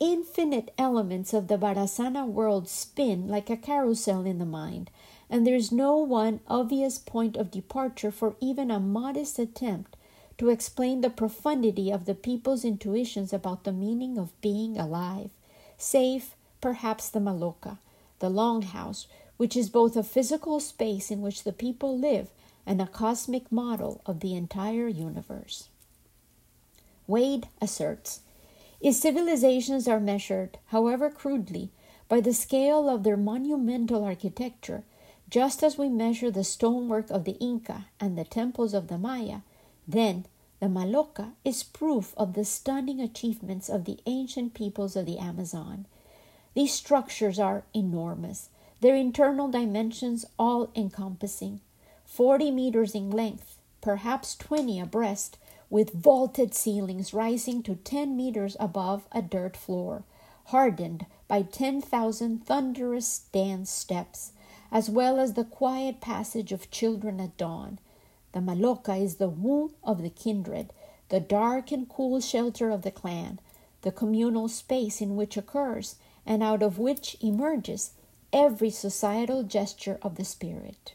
infinite 0.00 0.72
elements 0.78 1.34
of 1.34 1.48
the 1.48 1.58
Barasana 1.58 2.26
world 2.26 2.68
spin 2.68 3.28
like 3.28 3.50
a 3.50 3.56
carousel 3.56 4.24
in 4.24 4.38
the 4.38 4.46
mind, 4.46 4.90
and 5.28 5.46
there 5.46 5.54
is 5.54 5.70
no 5.70 5.98
one 5.98 6.40
obvious 6.48 6.98
point 6.98 7.36
of 7.36 7.50
departure 7.50 8.10
for 8.10 8.34
even 8.40 8.70
a 8.70 8.80
modest 8.80 9.38
attempt 9.38 9.96
to 10.38 10.48
explain 10.48 11.02
the 11.02 11.10
profundity 11.10 11.90
of 11.90 12.06
the 12.06 12.14
people's 12.14 12.64
intuitions 12.64 13.32
about 13.32 13.64
the 13.64 13.72
meaning 13.72 14.16
of 14.16 14.40
being 14.40 14.78
alive, 14.78 15.30
save 15.76 16.34
perhaps 16.62 17.10
the 17.10 17.20
Maloca, 17.20 17.76
the 18.20 18.30
longhouse, 18.30 19.06
which 19.36 19.54
is 19.54 19.68
both 19.68 19.96
a 19.96 20.02
physical 20.02 20.60
space 20.60 21.10
in 21.10 21.20
which 21.20 21.44
the 21.44 21.52
people 21.52 21.96
live 21.96 22.28
and 22.66 22.80
a 22.80 22.86
cosmic 22.86 23.52
model 23.52 24.00
of 24.06 24.20
the 24.20 24.34
entire 24.34 24.88
universe. 24.88 25.68
Wade 27.06 27.48
asserts 27.60 28.20
if 28.80 28.94
civilizations 28.94 29.86
are 29.86 30.00
measured, 30.00 30.58
however 30.66 31.10
crudely, 31.10 31.70
by 32.08 32.20
the 32.20 32.32
scale 32.32 32.88
of 32.88 33.02
their 33.02 33.16
monumental 33.16 34.04
architecture, 34.04 34.84
just 35.28 35.62
as 35.62 35.78
we 35.78 35.88
measure 35.88 36.30
the 36.30 36.42
stonework 36.42 37.10
of 37.10 37.24
the 37.24 37.38
Inca 37.38 37.86
and 38.00 38.18
the 38.18 38.24
temples 38.24 38.74
of 38.74 38.88
the 38.88 38.98
Maya, 38.98 39.40
then 39.86 40.26
the 40.60 40.66
Maloca 40.66 41.32
is 41.44 41.62
proof 41.62 42.12
of 42.16 42.34
the 42.34 42.44
stunning 42.44 43.00
achievements 43.00 43.68
of 43.68 43.84
the 43.84 43.98
ancient 44.06 44.54
peoples 44.54 44.96
of 44.96 45.06
the 45.06 45.18
Amazon. 45.18 45.86
These 46.54 46.72
structures 46.72 47.38
are 47.38 47.64
enormous, 47.74 48.48
their 48.80 48.96
internal 48.96 49.48
dimensions 49.48 50.24
all 50.38 50.70
encompassing, 50.74 51.60
40 52.04 52.50
meters 52.50 52.94
in 52.94 53.10
length, 53.10 53.58
perhaps 53.80 54.34
20 54.36 54.80
abreast, 54.80 55.38
with 55.70 55.92
vaulted 55.92 56.52
ceilings 56.52 57.14
rising 57.14 57.62
to 57.62 57.76
10 57.76 58.16
meters 58.16 58.56
above 58.58 59.06
a 59.12 59.22
dirt 59.22 59.56
floor, 59.56 60.02
hardened 60.46 61.06
by 61.28 61.42
10,000 61.42 62.44
thunderous 62.44 63.20
dance 63.32 63.70
steps, 63.70 64.32
as 64.72 64.90
well 64.90 65.18
as 65.18 65.34
the 65.34 65.44
quiet 65.44 66.00
passage 66.00 66.50
of 66.52 66.70
children 66.70 67.20
at 67.20 67.36
dawn. 67.36 67.78
The 68.32 68.40
Maloca 68.40 69.00
is 69.00 69.16
the 69.16 69.28
womb 69.28 69.72
of 69.82 70.02
the 70.02 70.10
kindred, 70.10 70.72
the 71.08 71.20
dark 71.20 71.72
and 71.72 71.88
cool 71.88 72.20
shelter 72.20 72.70
of 72.70 72.82
the 72.82 72.90
clan, 72.90 73.38
the 73.82 73.92
communal 73.92 74.48
space 74.48 75.00
in 75.00 75.16
which 75.16 75.36
occurs 75.36 75.96
and 76.26 76.42
out 76.42 76.62
of 76.62 76.78
which 76.78 77.16
emerges 77.20 77.92
every 78.32 78.70
societal 78.70 79.42
gesture 79.42 79.98
of 80.02 80.16
the 80.16 80.24
spirit. 80.24 80.94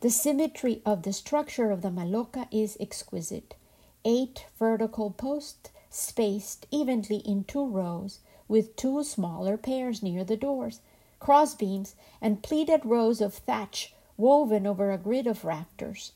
The 0.00 0.10
symmetry 0.10 0.80
of 0.86 1.02
the 1.02 1.12
structure 1.12 1.72
of 1.72 1.82
the 1.82 1.90
Maloca 1.90 2.46
is 2.52 2.76
exquisite 2.78 3.56
eight 4.04 4.46
vertical 4.56 5.10
posts 5.10 5.70
spaced 5.90 6.66
evenly 6.70 7.16
in 7.16 7.42
two 7.42 7.66
rows, 7.66 8.20
with 8.46 8.76
two 8.76 9.02
smaller 9.02 9.56
pairs 9.56 10.02
near 10.02 10.22
the 10.22 10.36
doors, 10.36 10.80
crossbeams, 11.18 11.96
and 12.20 12.42
pleated 12.42 12.84
rows 12.84 13.20
of 13.20 13.34
thatch 13.34 13.92
woven 14.16 14.68
over 14.68 14.92
a 14.92 14.98
grid 14.98 15.26
of 15.26 15.44
rafters. 15.44 16.12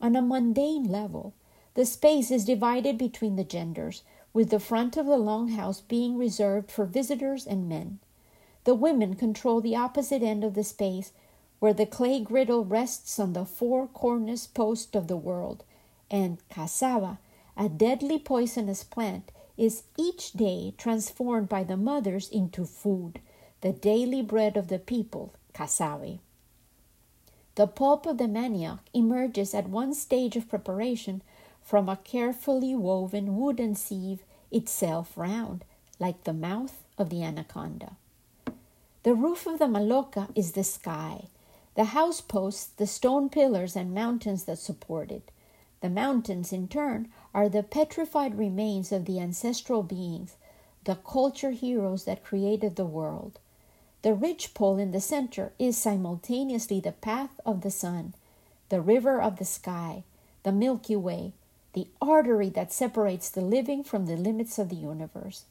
On 0.00 0.16
a 0.16 0.22
mundane 0.22 0.84
level, 0.84 1.34
the 1.74 1.84
space 1.84 2.30
is 2.30 2.46
divided 2.46 2.96
between 2.96 3.36
the 3.36 3.44
genders, 3.44 4.02
with 4.32 4.48
the 4.48 4.58
front 4.58 4.96
of 4.96 5.04
the 5.04 5.18
longhouse 5.18 5.82
being 5.86 6.16
reserved 6.16 6.70
for 6.70 6.86
visitors 6.86 7.46
and 7.46 7.68
men. 7.68 7.98
The 8.64 8.74
women 8.74 9.14
control 9.14 9.60
the 9.60 9.76
opposite 9.76 10.22
end 10.22 10.44
of 10.44 10.54
the 10.54 10.64
space, 10.64 11.12
where 11.58 11.72
the 11.72 11.86
clay 11.86 12.20
griddle 12.20 12.64
rests 12.64 13.18
on 13.18 13.32
the 13.32 13.44
four 13.44 13.86
cornice 13.88 14.46
post 14.46 14.94
of 14.94 15.08
the 15.08 15.16
world, 15.16 15.64
and 16.10 16.38
cassava, 16.48 17.18
a 17.56 17.68
deadly 17.68 18.18
poisonous 18.18 18.84
plant, 18.84 19.32
is 19.56 19.82
each 19.96 20.32
day 20.32 20.72
transformed 20.78 21.48
by 21.48 21.64
the 21.64 21.76
mothers 21.76 22.28
into 22.28 22.64
food, 22.64 23.20
the 23.60 23.72
daily 23.72 24.22
bread 24.22 24.56
of 24.56 24.68
the 24.68 24.78
people, 24.78 25.34
cassave. 25.52 26.20
The 27.56 27.66
pulp 27.66 28.06
of 28.06 28.18
the 28.18 28.28
manioc 28.28 28.78
emerges 28.94 29.52
at 29.52 29.68
one 29.68 29.92
stage 29.92 30.36
of 30.36 30.48
preparation 30.48 31.22
from 31.60 31.88
a 31.88 31.96
carefully 31.96 32.76
woven 32.76 33.36
wooden 33.36 33.74
sieve, 33.74 34.22
itself 34.52 35.18
round, 35.18 35.64
like 35.98 36.22
the 36.22 36.32
mouth 36.32 36.84
of 36.96 37.10
the 37.10 37.22
anaconda. 37.24 37.96
The 39.02 39.14
roof 39.14 39.46
of 39.46 39.58
the 39.58 39.66
maloca 39.66 40.28
is 40.36 40.52
the 40.52 40.64
sky, 40.64 41.24
the 41.78 41.94
house 41.94 42.20
posts, 42.20 42.66
the 42.76 42.88
stone 42.88 43.28
pillars 43.28 43.76
and 43.76 43.94
mountains 43.94 44.42
that 44.46 44.58
support 44.58 45.12
it. 45.12 45.30
The 45.80 45.88
mountains, 45.88 46.52
in 46.52 46.66
turn, 46.66 47.06
are 47.32 47.48
the 47.48 47.62
petrified 47.62 48.36
remains 48.36 48.90
of 48.90 49.04
the 49.04 49.20
ancestral 49.20 49.84
beings, 49.84 50.34
the 50.82 50.96
culture 50.96 51.52
heroes 51.52 52.02
that 52.02 52.24
created 52.24 52.74
the 52.74 52.84
world. 52.84 53.38
The 54.02 54.12
ridgepole 54.12 54.76
in 54.76 54.90
the 54.90 55.00
center 55.00 55.52
is 55.56 55.78
simultaneously 55.78 56.80
the 56.80 56.90
path 56.90 57.38
of 57.46 57.60
the 57.60 57.70
sun, 57.70 58.14
the 58.70 58.80
river 58.80 59.22
of 59.22 59.38
the 59.38 59.44
sky, 59.44 60.02
the 60.42 60.50
Milky 60.50 60.96
Way, 60.96 61.32
the 61.74 61.86
artery 62.02 62.48
that 62.48 62.72
separates 62.72 63.30
the 63.30 63.40
living 63.40 63.84
from 63.84 64.06
the 64.06 64.16
limits 64.16 64.58
of 64.58 64.68
the 64.68 64.74
universe. 64.74 65.44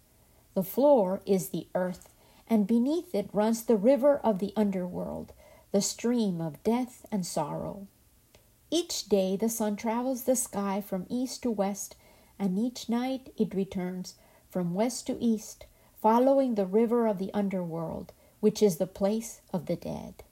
The 0.56 0.64
floor 0.64 1.22
is 1.26 1.52
the 1.52 1.68
earth, 1.74 2.10
and 2.50 2.68
beneath 2.68 3.16
it 3.16 3.30
runs 3.32 3.64
the 3.64 3.78
river 3.78 4.18
of 4.26 4.40
the 4.40 4.52
underworld, 4.58 5.32
the 5.72 5.82
stream 5.82 6.42
of 6.42 6.64
death 6.64 7.06
and 7.12 7.26
sorrow. 7.26 7.88
Each 8.70 9.08
day 9.08 9.36
the 9.36 9.50
sun 9.50 9.76
travels 9.76 10.24
the 10.24 10.36
sky 10.36 10.82
from 10.82 11.06
east 11.10 11.44
to 11.44 11.52
west, 11.52 11.96
and 12.40 12.58
each 12.58 12.90
night 12.90 13.34
it 13.38 13.54
returns 13.54 14.16
from 14.50 14.74
west 14.74 15.08
to 15.08 15.18
east, 15.24 15.66
following 16.02 16.56
the 16.56 16.66
river 16.66 17.08
of 17.08 17.18
the 17.18 17.34
underworld, 17.34 18.14
which 18.40 18.62
is 18.62 18.78
the 18.78 18.88
place 18.88 19.42
of 19.54 19.66
the 19.66 19.76
dead. 19.76 20.24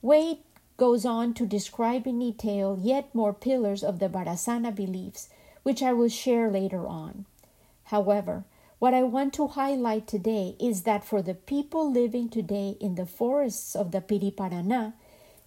Wade 0.00 0.38
goes 0.76 1.04
on 1.04 1.34
to 1.34 1.46
describe 1.46 2.06
in 2.06 2.18
detail 2.18 2.78
yet 2.80 3.14
more 3.14 3.32
pillars 3.32 3.84
of 3.84 3.98
the 3.98 4.08
Barasana 4.08 4.74
beliefs, 4.74 5.28
which 5.62 5.82
I 5.82 5.92
will 5.92 6.08
share 6.08 6.50
later 6.50 6.86
on. 6.88 7.26
However, 7.84 8.44
what 8.82 8.94
I 8.94 9.04
want 9.04 9.32
to 9.34 9.46
highlight 9.46 10.08
today 10.08 10.56
is 10.58 10.82
that 10.82 11.04
for 11.04 11.22
the 11.22 11.34
people 11.34 11.92
living 11.92 12.28
today 12.28 12.76
in 12.80 12.96
the 12.96 13.06
forests 13.06 13.76
of 13.76 13.92
the 13.92 14.00
Piriparaná, 14.00 14.94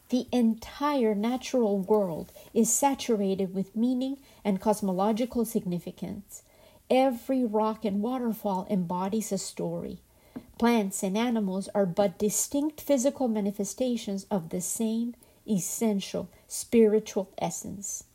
the 0.07 0.27
entire 0.31 1.13
natural 1.13 1.79
world 1.79 2.31
is 2.53 2.71
saturated 2.71 3.53
with 3.53 3.75
meaning 3.75 4.19
and 4.45 4.61
cosmological 4.61 5.43
significance. 5.43 6.43
Every 6.89 7.43
rock 7.43 7.83
and 7.83 8.01
waterfall 8.01 8.67
embodies 8.69 9.33
a 9.33 9.37
story. 9.37 9.99
Plants 10.57 11.03
and 11.03 11.17
animals 11.17 11.67
are 11.75 11.85
but 11.85 12.17
distinct 12.17 12.79
physical 12.79 13.27
manifestations 13.27 14.25
of 14.31 14.47
the 14.47 14.61
same 14.61 15.13
essential 15.45 16.29
spiritual 16.47 17.29
essence. 17.37 18.05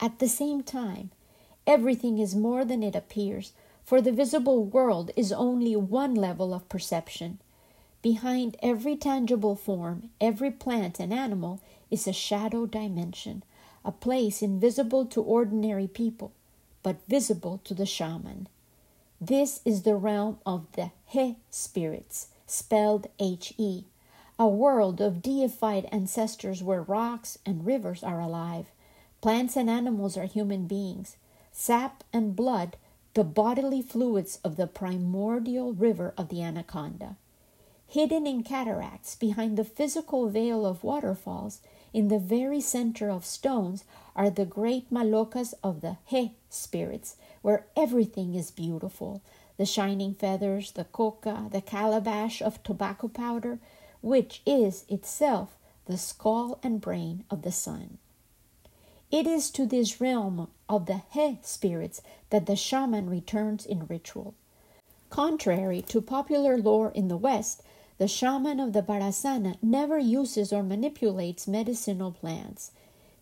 At 0.00 0.18
the 0.18 0.28
same 0.28 0.64
time, 0.64 1.12
everything 1.68 2.18
is 2.18 2.34
more 2.34 2.64
than 2.64 2.82
it 2.82 2.96
appears, 2.96 3.52
for 3.86 4.00
the 4.00 4.12
visible 4.12 4.64
world 4.64 5.12
is 5.14 5.30
only 5.30 5.76
one 5.76 6.12
level 6.14 6.52
of 6.52 6.68
perception. 6.68 7.38
Behind 8.02 8.56
every 8.60 8.96
tangible 8.96 9.54
form, 9.54 10.10
every 10.20 10.50
plant 10.50 10.98
and 10.98 11.14
animal 11.14 11.60
is 11.88 12.08
a 12.08 12.12
shadow 12.12 12.66
dimension, 12.66 13.44
a 13.84 13.92
place 13.92 14.42
invisible 14.42 15.06
to 15.06 15.22
ordinary 15.22 15.86
people, 15.86 16.32
but 16.82 16.96
visible 17.08 17.60
to 17.62 17.74
the 17.74 17.86
shaman. 17.86 18.48
This 19.20 19.60
is 19.64 19.82
the 19.82 19.94
realm 19.94 20.38
of 20.44 20.66
the 20.72 20.90
He 21.06 21.36
spirits, 21.48 22.26
spelled 22.46 23.06
H 23.20 23.54
E, 23.56 23.84
a 24.36 24.48
world 24.48 25.00
of 25.00 25.22
deified 25.22 25.88
ancestors 25.92 26.62
where 26.62 26.82
rocks 26.82 27.38
and 27.46 27.64
rivers 27.64 28.02
are 28.02 28.20
alive, 28.20 28.66
plants 29.20 29.56
and 29.56 29.70
animals 29.70 30.16
are 30.16 30.26
human 30.26 30.66
beings, 30.66 31.16
sap 31.52 32.02
and 32.12 32.34
blood, 32.34 32.76
the 33.16 33.24
bodily 33.24 33.80
fluids 33.80 34.38
of 34.44 34.56
the 34.56 34.66
primordial 34.66 35.72
river 35.72 36.12
of 36.18 36.28
the 36.28 36.42
Anaconda. 36.42 37.16
Hidden 37.86 38.26
in 38.26 38.42
cataracts 38.42 39.14
behind 39.14 39.56
the 39.56 39.64
physical 39.64 40.28
veil 40.28 40.66
of 40.66 40.84
waterfalls, 40.84 41.62
in 41.94 42.08
the 42.08 42.18
very 42.18 42.60
center 42.60 43.08
of 43.08 43.24
stones, 43.24 43.84
are 44.14 44.28
the 44.28 44.44
great 44.44 44.90
malocas 44.90 45.54
of 45.64 45.80
the 45.80 45.96
He 46.04 46.32
spirits, 46.50 47.16
where 47.40 47.64
everything 47.74 48.34
is 48.34 48.50
beautiful 48.50 49.22
the 49.56 49.64
shining 49.64 50.12
feathers, 50.12 50.72
the 50.72 50.84
coca, 50.84 51.48
the 51.50 51.62
calabash 51.62 52.42
of 52.42 52.62
tobacco 52.62 53.08
powder, 53.08 53.58
which 54.02 54.42
is 54.44 54.84
itself 54.90 55.56
the 55.86 55.96
skull 55.96 56.58
and 56.62 56.82
brain 56.82 57.24
of 57.30 57.40
the 57.40 57.52
sun. 57.52 57.96
It 59.10 59.26
is 59.26 59.50
to 59.52 59.66
this 59.66 60.00
realm 60.00 60.48
of 60.68 60.86
the 60.86 61.02
He 61.12 61.38
spirits 61.42 62.02
that 62.30 62.46
the 62.46 62.56
shaman 62.56 63.08
returns 63.08 63.64
in 63.64 63.86
ritual. 63.86 64.34
Contrary 65.10 65.80
to 65.82 66.00
popular 66.00 66.58
lore 66.58 66.90
in 66.90 67.06
the 67.06 67.16
West, 67.16 67.62
the 67.98 68.08
shaman 68.08 68.58
of 68.58 68.72
the 68.72 68.82
Barasana 68.82 69.56
never 69.62 69.98
uses 69.98 70.52
or 70.52 70.62
manipulates 70.62 71.46
medicinal 71.46 72.10
plants. 72.10 72.72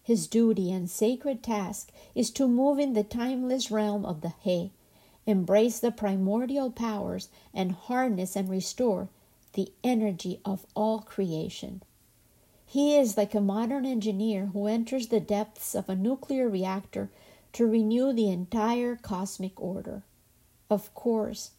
His 0.03 0.27
duty 0.27 0.73
and 0.73 0.91
sacred 0.91 1.43
task 1.43 1.93
is 2.15 2.31
to 2.33 2.49
move 2.49 2.79
in 2.79 2.95
the 2.95 3.05
timeless 3.05 3.71
realm 3.71 4.07
of 4.07 4.23
the 4.23 4.33
He, 4.41 4.73
embrace 5.27 5.79
the 5.79 5.91
primordial 5.91 6.71
powers, 6.71 7.29
and 7.53 7.73
harness 7.73 8.37
and 8.37 8.49
restore 8.49 9.09
the 9.53 9.71
energy 9.85 10.41
of 10.45 10.67
all 10.75 11.01
creation. 11.01 11.83
He 12.75 12.97
is 12.97 13.17
like 13.17 13.37
a 13.37 13.41
modern 13.41 13.87
engineer 13.87 14.47
who 14.47 14.67
enters 14.67 15.07
the 15.07 15.21
depths 15.21 15.77
of 15.77 15.89
a 15.89 15.95
nuclear 15.95 16.49
reactor 16.49 17.09
to 17.53 17.69
renew 17.69 18.13
the 18.13 18.29
entire 18.29 18.97
cosmic 18.97 19.61
order. 19.61 20.03
Of 20.69 20.93
course, 20.93 21.53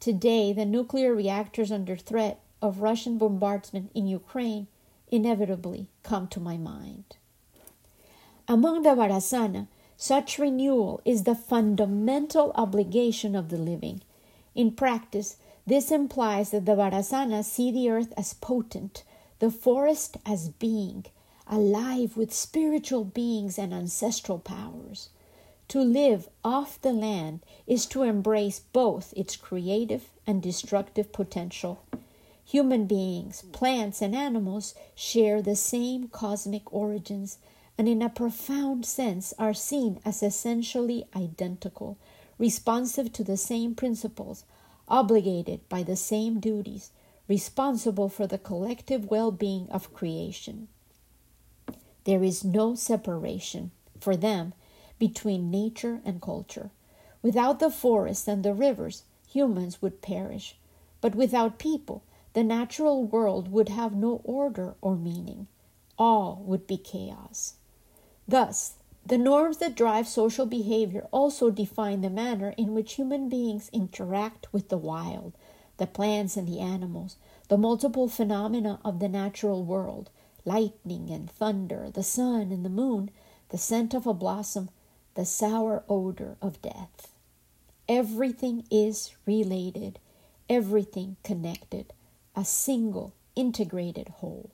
today 0.00 0.52
the 0.52 0.64
nuclear 0.64 1.14
reactors 1.14 1.70
under 1.70 1.96
threat 1.96 2.40
of 2.60 2.80
Russian 2.80 3.16
bombardment 3.16 3.92
in 3.94 4.08
Ukraine 4.08 4.66
inevitably 5.08 5.86
come 6.02 6.26
to 6.26 6.40
my 6.40 6.56
mind. 6.56 7.14
Among 8.48 8.82
the 8.82 8.96
Barasana, 8.96 9.68
such 9.96 10.36
renewal 10.36 11.00
is 11.04 11.22
the 11.22 11.36
fundamental 11.36 12.50
obligation 12.56 13.36
of 13.36 13.50
the 13.50 13.56
living. 13.56 14.00
In 14.56 14.72
practice, 14.72 15.36
this 15.64 15.92
implies 15.92 16.50
that 16.50 16.66
the 16.66 16.74
Barasana 16.74 17.44
see 17.44 17.70
the 17.70 17.88
earth 17.88 18.12
as 18.16 18.34
potent, 18.34 19.04
the 19.38 19.50
forest 19.50 20.16
as 20.24 20.48
being, 20.48 21.04
alive 21.46 22.16
with 22.16 22.32
spiritual 22.32 23.04
beings 23.04 23.58
and 23.58 23.72
ancestral 23.72 24.38
powers. 24.38 25.10
To 25.68 25.80
live 25.80 26.28
off 26.44 26.80
the 26.80 26.92
land 26.92 27.40
is 27.66 27.86
to 27.86 28.02
embrace 28.02 28.60
both 28.60 29.12
its 29.16 29.36
creative 29.36 30.10
and 30.26 30.40
destructive 30.40 31.12
potential. 31.12 31.80
Human 32.44 32.86
beings, 32.86 33.42
plants, 33.52 34.00
and 34.00 34.14
animals 34.14 34.74
share 34.94 35.42
the 35.42 35.56
same 35.56 36.08
cosmic 36.08 36.72
origins 36.72 37.38
and 37.78 37.88
in 37.88 38.00
a 38.00 38.08
profound 38.08 38.86
sense 38.86 39.34
are 39.38 39.52
seen 39.52 40.00
as 40.04 40.22
essentially 40.22 41.04
identical, 41.14 41.98
responsive 42.38 43.12
to 43.12 43.24
the 43.24 43.36
same 43.36 43.74
principles, 43.74 44.44
obligated 44.88 45.68
by 45.68 45.82
the 45.82 45.96
same 45.96 46.40
duties, 46.40 46.90
responsible 47.28 48.08
for 48.08 48.26
the 48.26 48.38
collective 48.38 49.10
well 49.10 49.30
being 49.30 49.68
of 49.70 49.92
creation. 49.92 50.68
There 52.04 52.22
is 52.22 52.44
no 52.44 52.74
separation 52.74 53.72
for 54.00 54.16
them 54.16 54.52
between 54.98 55.50
nature 55.50 56.00
and 56.04 56.22
culture. 56.22 56.70
Without 57.22 57.58
the 57.58 57.70
forests 57.70 58.28
and 58.28 58.44
the 58.44 58.54
rivers, 58.54 59.02
humans 59.28 59.82
would 59.82 60.00
perish. 60.02 60.56
But 61.00 61.14
without 61.14 61.58
people, 61.58 62.02
the 62.32 62.44
natural 62.44 63.02
world 63.04 63.50
would 63.50 63.68
have 63.70 63.94
no 63.94 64.20
order 64.24 64.74
or 64.80 64.96
meaning. 64.96 65.48
All 65.98 66.42
would 66.44 66.66
be 66.66 66.76
chaos. 66.76 67.54
Thus, 68.28 68.74
The 69.06 69.18
norms 69.18 69.58
that 69.58 69.76
drive 69.76 70.08
social 70.08 70.46
behavior 70.46 71.06
also 71.12 71.48
define 71.50 72.00
the 72.00 72.10
manner 72.10 72.54
in 72.56 72.74
which 72.74 72.94
human 72.94 73.28
beings 73.28 73.70
interact 73.72 74.52
with 74.52 74.68
the 74.68 74.76
wild, 74.76 75.32
the 75.78 75.86
plants 75.86 76.36
and 76.36 76.48
the 76.48 76.60
animals, 76.60 77.16
the 77.48 77.58
multiple 77.58 78.08
phenomena 78.08 78.80
of 78.84 78.98
the 78.98 79.08
natural 79.08 79.64
world 79.64 80.10
lightning 80.46 81.10
and 81.10 81.28
thunder, 81.30 81.90
the 81.92 82.04
sun 82.04 82.52
and 82.52 82.64
the 82.64 82.70
moon, 82.70 83.10
the 83.50 83.58
scent 83.58 83.92
of 83.92 84.06
a 84.06 84.14
blossom, 84.14 84.70
the 85.14 85.24
sour 85.24 85.82
odor 85.88 86.36
of 86.40 86.62
death. 86.62 87.12
Everything 87.88 88.64
is 88.70 89.14
related, 89.26 89.98
everything 90.48 91.16
connected, 91.24 91.92
a 92.34 92.44
single 92.44 93.12
integrated 93.34 94.08
whole. 94.08 94.50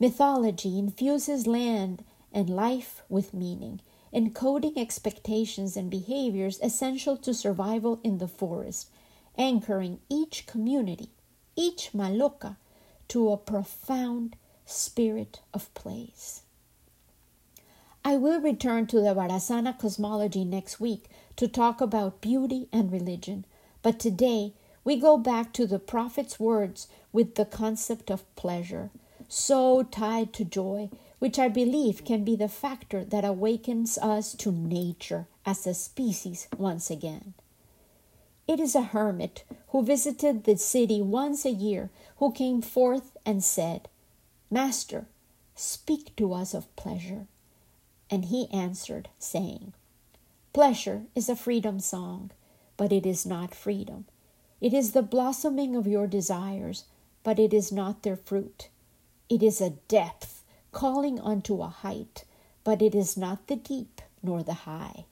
Mythology 0.00 0.78
infuses 0.78 1.46
land 1.46 2.04
and 2.32 2.48
life 2.48 3.02
with 3.08 3.34
meaning, 3.34 3.80
encoding 4.14 4.76
expectations 4.76 5.76
and 5.76 5.90
behaviors 5.90 6.58
essential 6.62 7.16
to 7.18 7.34
survival 7.34 8.00
in 8.02 8.18
the 8.18 8.28
forest, 8.28 8.88
anchoring 9.36 10.00
each 10.08 10.46
community, 10.46 11.10
each 11.56 11.92
maloca, 11.92 12.56
to 13.08 13.30
a 13.30 13.36
profound 13.36 14.36
spirit 14.64 15.40
of 15.52 15.72
place. 15.74 16.42
I 18.04 18.16
will 18.16 18.40
return 18.40 18.86
to 18.88 19.00
the 19.00 19.14
Barasana 19.14 19.78
cosmology 19.78 20.44
next 20.44 20.80
week 20.80 21.04
to 21.36 21.46
talk 21.46 21.80
about 21.80 22.20
beauty 22.20 22.68
and 22.72 22.90
religion, 22.90 23.44
but 23.80 24.00
today 24.00 24.54
we 24.84 24.96
go 24.96 25.16
back 25.16 25.52
to 25.52 25.66
the 25.66 25.78
prophet's 25.78 26.40
words 26.40 26.88
with 27.12 27.36
the 27.36 27.44
concept 27.44 28.10
of 28.10 28.34
pleasure, 28.34 28.90
so 29.28 29.84
tied 29.84 30.32
to 30.32 30.44
joy, 30.44 30.90
which 31.20 31.38
I 31.38 31.48
believe 31.48 32.04
can 32.04 32.24
be 32.24 32.34
the 32.34 32.48
factor 32.48 33.04
that 33.04 33.24
awakens 33.24 33.96
us 33.98 34.34
to 34.34 34.50
nature 34.50 35.26
as 35.46 35.66
a 35.66 35.74
species 35.74 36.48
once 36.58 36.90
again. 36.90 37.34
It 38.48 38.58
is 38.58 38.74
a 38.74 38.82
hermit 38.82 39.44
who 39.68 39.84
visited 39.84 40.44
the 40.44 40.56
city 40.56 41.00
once 41.00 41.44
a 41.44 41.50
year 41.50 41.90
who 42.16 42.32
came 42.32 42.60
forth 42.60 43.16
and 43.24 43.42
said, 43.42 43.88
Master, 44.50 45.06
speak 45.54 46.14
to 46.16 46.34
us 46.34 46.52
of 46.52 46.74
pleasure. 46.76 47.26
And 48.10 48.26
he 48.26 48.50
answered, 48.52 49.08
saying, 49.18 49.72
Pleasure 50.52 51.04
is 51.14 51.28
a 51.28 51.36
freedom 51.36 51.80
song, 51.80 52.30
but 52.76 52.92
it 52.92 53.06
is 53.06 53.24
not 53.24 53.54
freedom. 53.54 54.04
It 54.60 54.74
is 54.74 54.92
the 54.92 55.02
blossoming 55.02 55.74
of 55.74 55.86
your 55.86 56.06
desires, 56.06 56.84
but 57.22 57.38
it 57.38 57.54
is 57.54 57.72
not 57.72 58.02
their 58.02 58.16
fruit. 58.16 58.68
It 59.28 59.42
is 59.42 59.60
a 59.60 59.70
depth 59.88 60.44
calling 60.72 61.18
unto 61.20 61.62
a 61.62 61.68
height, 61.68 62.24
but 62.64 62.82
it 62.82 62.94
is 62.94 63.16
not 63.16 63.46
the 63.46 63.56
deep 63.56 64.02
nor 64.22 64.42
the 64.42 64.52
high. 64.52 65.06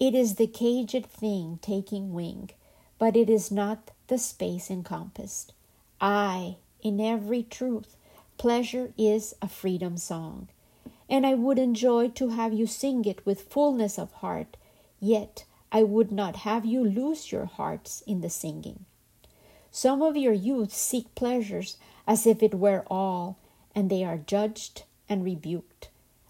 It 0.00 0.14
is 0.14 0.36
the 0.36 0.46
caged 0.46 1.06
thing 1.06 1.58
taking 1.62 2.12
wing, 2.12 2.50
but 2.98 3.16
it 3.16 3.28
is 3.28 3.50
not 3.50 3.90
the 4.06 4.18
space 4.18 4.70
encompassed. 4.70 5.52
I, 6.00 6.56
in 6.82 7.00
every 7.00 7.42
truth, 7.42 7.96
Pleasure 8.38 8.92
is 8.96 9.34
a 9.42 9.48
freedom 9.48 9.96
song, 9.96 10.46
and 11.10 11.26
I 11.26 11.34
would 11.34 11.58
enjoy 11.58 12.10
to 12.10 12.28
have 12.28 12.52
you 12.52 12.68
sing 12.68 13.04
it 13.04 13.26
with 13.26 13.50
fullness 13.50 13.98
of 13.98 14.12
heart, 14.12 14.56
yet 15.00 15.44
I 15.72 15.82
would 15.82 16.12
not 16.12 16.36
have 16.36 16.64
you 16.64 16.84
lose 16.84 17.32
your 17.32 17.46
hearts 17.46 18.00
in 18.06 18.20
the 18.20 18.30
singing. 18.30 18.84
Some 19.72 20.02
of 20.02 20.16
your 20.16 20.32
youth 20.32 20.72
seek 20.72 21.12
pleasures 21.16 21.78
as 22.06 22.28
if 22.28 22.44
it 22.44 22.54
were 22.54 22.84
all, 22.88 23.38
and 23.74 23.90
they 23.90 24.04
are 24.04 24.18
judged 24.18 24.84
and 25.08 25.24
rebuked. 25.24 25.88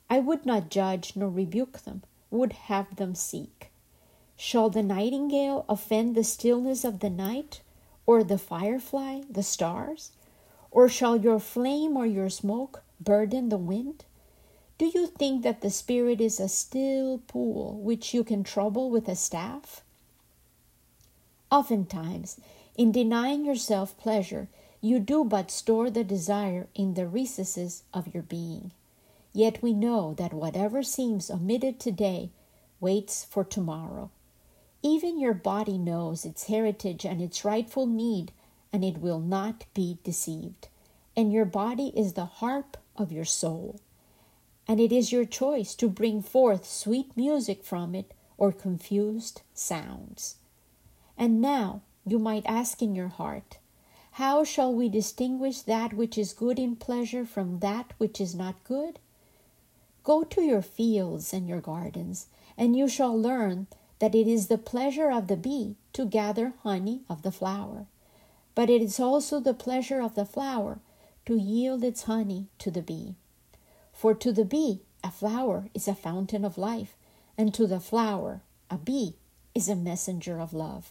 I 0.08 0.18
would 0.18 0.46
not 0.46 0.70
judge 0.70 1.14
nor 1.14 1.28
rebuke 1.28 1.80
them, 1.80 2.02
would 2.30 2.52
have 2.52 2.96
them 2.96 3.14
seek. 3.14 3.70
Shall 4.36 4.70
the 4.70 4.82
nightingale 4.82 5.64
offend 5.68 6.14
the 6.14 6.24
stillness 6.24 6.84
of 6.84 7.00
the 7.00 7.10
night, 7.10 7.60
or 8.06 8.22
the 8.22 8.38
firefly 8.38 9.22
the 9.28 9.42
stars? 9.42 10.12
Or 10.70 10.88
shall 10.88 11.16
your 11.16 11.40
flame 11.40 11.96
or 11.96 12.06
your 12.06 12.30
smoke 12.30 12.82
burden 13.00 13.48
the 13.48 13.56
wind? 13.56 14.04
Do 14.78 14.86
you 14.86 15.08
think 15.08 15.42
that 15.42 15.60
the 15.60 15.70
Spirit 15.70 16.20
is 16.20 16.38
a 16.38 16.48
still 16.48 17.18
pool 17.26 17.80
which 17.82 18.14
you 18.14 18.22
can 18.22 18.44
trouble 18.44 18.90
with 18.90 19.08
a 19.08 19.16
staff? 19.16 19.82
Oftentimes, 21.50 22.38
in 22.76 22.92
denying 22.92 23.44
yourself 23.44 23.98
pleasure, 23.98 24.46
you 24.80 25.00
do 25.00 25.24
but 25.24 25.50
store 25.50 25.90
the 25.90 26.04
desire 26.04 26.68
in 26.74 26.94
the 26.94 27.08
recesses 27.08 27.82
of 27.92 28.14
your 28.14 28.22
being. 28.22 28.70
Yet 29.32 29.62
we 29.62 29.72
know 29.72 30.14
that 30.14 30.32
whatever 30.32 30.82
seems 30.82 31.30
omitted 31.30 31.78
today 31.78 32.30
waits 32.80 33.24
for 33.24 33.44
tomorrow. 33.44 34.10
Even 34.82 35.18
your 35.18 35.34
body 35.34 35.76
knows 35.76 36.24
its 36.24 36.44
heritage 36.44 37.04
and 37.04 37.20
its 37.20 37.44
rightful 37.44 37.86
need 37.86 38.32
and 38.72 38.84
it 38.84 38.98
will 38.98 39.20
not 39.20 39.64
be 39.74 39.98
deceived. 40.04 40.68
And 41.16 41.32
your 41.32 41.44
body 41.44 41.92
is 41.96 42.12
the 42.12 42.26
harp 42.26 42.76
of 42.96 43.10
your 43.10 43.24
soul. 43.24 43.80
And 44.66 44.78
it 44.78 44.92
is 44.92 45.12
your 45.12 45.24
choice 45.24 45.74
to 45.76 45.88
bring 45.88 46.22
forth 46.22 46.68
sweet 46.68 47.16
music 47.16 47.64
from 47.64 47.94
it 47.94 48.12
or 48.36 48.52
confused 48.52 49.42
sounds. 49.54 50.36
And 51.16 51.40
now 51.40 51.82
you 52.06 52.18
might 52.18 52.46
ask 52.46 52.82
in 52.82 52.94
your 52.94 53.08
heart, 53.08 53.58
How 54.12 54.44
shall 54.44 54.72
we 54.72 54.88
distinguish 54.88 55.62
that 55.62 55.92
which 55.92 56.16
is 56.16 56.32
good 56.32 56.58
in 56.58 56.76
pleasure 56.76 57.24
from 57.24 57.60
that 57.60 57.92
which 57.98 58.20
is 58.20 58.34
not 58.34 58.62
good? 58.64 58.98
Go 60.08 60.24
to 60.24 60.42
your 60.42 60.62
fields 60.62 61.32
and 61.32 61.48
your 61.48 61.60
gardens, 61.60 62.26
and 62.56 62.74
you 62.74 62.88
shall 62.88 63.16
learn 63.16 63.68
that 64.00 64.16
it 64.16 64.26
is 64.26 64.48
the 64.48 64.58
pleasure 64.58 65.10
of 65.12 65.28
the 65.28 65.36
bee 65.36 65.76
to 65.92 66.04
gather 66.04 66.54
honey 66.64 67.02
of 67.08 67.22
the 67.22 67.32
flower 67.40 67.86
but 68.58 68.68
it 68.68 68.82
is 68.82 68.98
also 68.98 69.38
the 69.38 69.54
pleasure 69.54 70.02
of 70.02 70.16
the 70.16 70.24
flower 70.24 70.80
to 71.24 71.36
yield 71.36 71.84
its 71.84 72.02
honey 72.02 72.48
to 72.58 72.72
the 72.72 72.82
bee. 72.82 73.14
For 73.92 74.14
to 74.14 74.32
the 74.32 74.44
bee, 74.44 74.80
a 75.04 75.12
flower 75.12 75.68
is 75.74 75.86
a 75.86 75.94
fountain 75.94 76.44
of 76.44 76.58
life, 76.58 76.96
and 77.36 77.54
to 77.54 77.68
the 77.68 77.78
flower, 77.78 78.42
a 78.68 78.76
bee 78.76 79.14
is 79.54 79.68
a 79.68 79.76
messenger 79.76 80.40
of 80.40 80.52
love. 80.52 80.90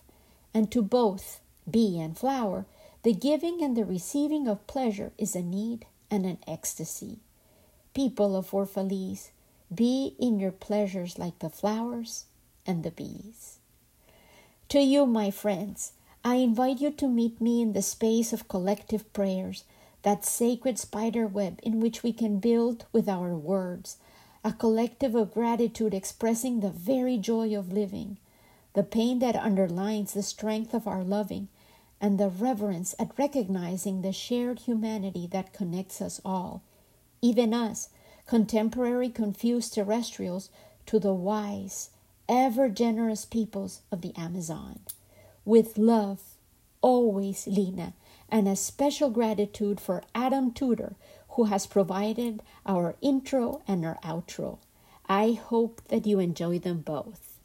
And 0.54 0.72
to 0.72 0.82
both, 0.82 1.42
bee 1.70 2.00
and 2.00 2.18
flower, 2.18 2.66
the 3.04 3.14
giving 3.14 3.62
and 3.62 3.76
the 3.76 3.84
receiving 3.84 4.48
of 4.48 4.66
pleasure 4.66 5.12
is 5.18 5.36
a 5.36 5.42
need 5.42 5.86
and 6.10 6.26
an 6.26 6.38
ecstasy. 6.48 7.20
People 7.98 8.36
of 8.36 8.52
Orphalese, 8.52 9.32
be 9.74 10.14
in 10.20 10.40
your 10.40 10.52
pleasures 10.52 11.18
like 11.18 11.40
the 11.40 11.50
flowers 11.50 12.26
and 12.64 12.84
the 12.84 12.92
bees. 12.92 13.58
To 14.70 14.80
you, 14.80 15.08
my 15.08 15.32
friends, 15.32 15.94
I 16.24 16.36
invite 16.36 16.80
you 16.80 16.92
to 16.92 17.08
meet 17.08 17.42
me 17.42 17.60
in 17.60 17.74
the 17.74 17.82
space 17.82 18.34
of 18.34 18.48
collective 18.48 19.12
prayers, 19.14 19.64
that 20.04 20.24
sacred 20.24 20.78
spider 20.78 21.26
web 21.26 21.60
in 21.64 21.80
which 21.80 22.04
we 22.04 22.14
can 22.14 22.38
build 22.38 22.86
with 22.92 23.10
our 23.10 23.34
words, 23.34 23.98
a 24.44 24.54
collective 24.54 25.16
of 25.16 25.34
gratitude 25.34 25.96
expressing 25.96 26.60
the 26.60 26.70
very 26.70 27.18
joy 27.18 27.58
of 27.58 27.74
living, 27.74 28.18
the 28.74 28.84
pain 28.84 29.18
that 29.18 29.36
underlines 29.36 30.14
the 30.14 30.22
strength 30.22 30.76
of 30.76 30.88
our 30.88 31.04
loving, 31.04 31.48
and 32.00 32.20
the 32.20 32.30
reverence 32.30 32.94
at 33.00 33.18
recognizing 33.18 34.04
the 34.04 34.14
shared 34.14 34.60
humanity 34.60 35.26
that 35.26 35.52
connects 35.52 36.00
us 36.00 36.22
all, 36.24 36.62
even 37.22 37.54
us, 37.54 37.90
contemporary 38.26 39.10
confused 39.10 39.74
terrestrials, 39.74 40.50
to 40.86 41.00
the 41.00 41.14
wise, 41.14 41.90
ever 42.30 42.70
generous 42.70 43.26
peoples 43.26 43.82
of 43.92 44.02
the 44.02 44.14
Amazon. 44.16 44.80
With 45.46 45.78
love, 45.78 46.22
always 46.82 47.48
Lena, 47.48 47.94
and 48.30 48.48
a 48.48 48.56
special 48.56 49.10
gratitude 49.10 49.80
for 49.80 50.04
Adam 50.14 50.52
Tudor, 50.52 50.96
who 51.30 51.46
has 51.46 51.68
provided 51.68 52.42
our 52.66 52.96
intro 53.02 53.62
and 53.68 53.86
our 53.86 53.98
outro. 54.04 54.58
I 55.08 55.34
hope 55.34 55.82
that 55.90 56.06
you 56.06 56.20
enjoy 56.20 56.60
them 56.60 56.80
both. 56.80 57.40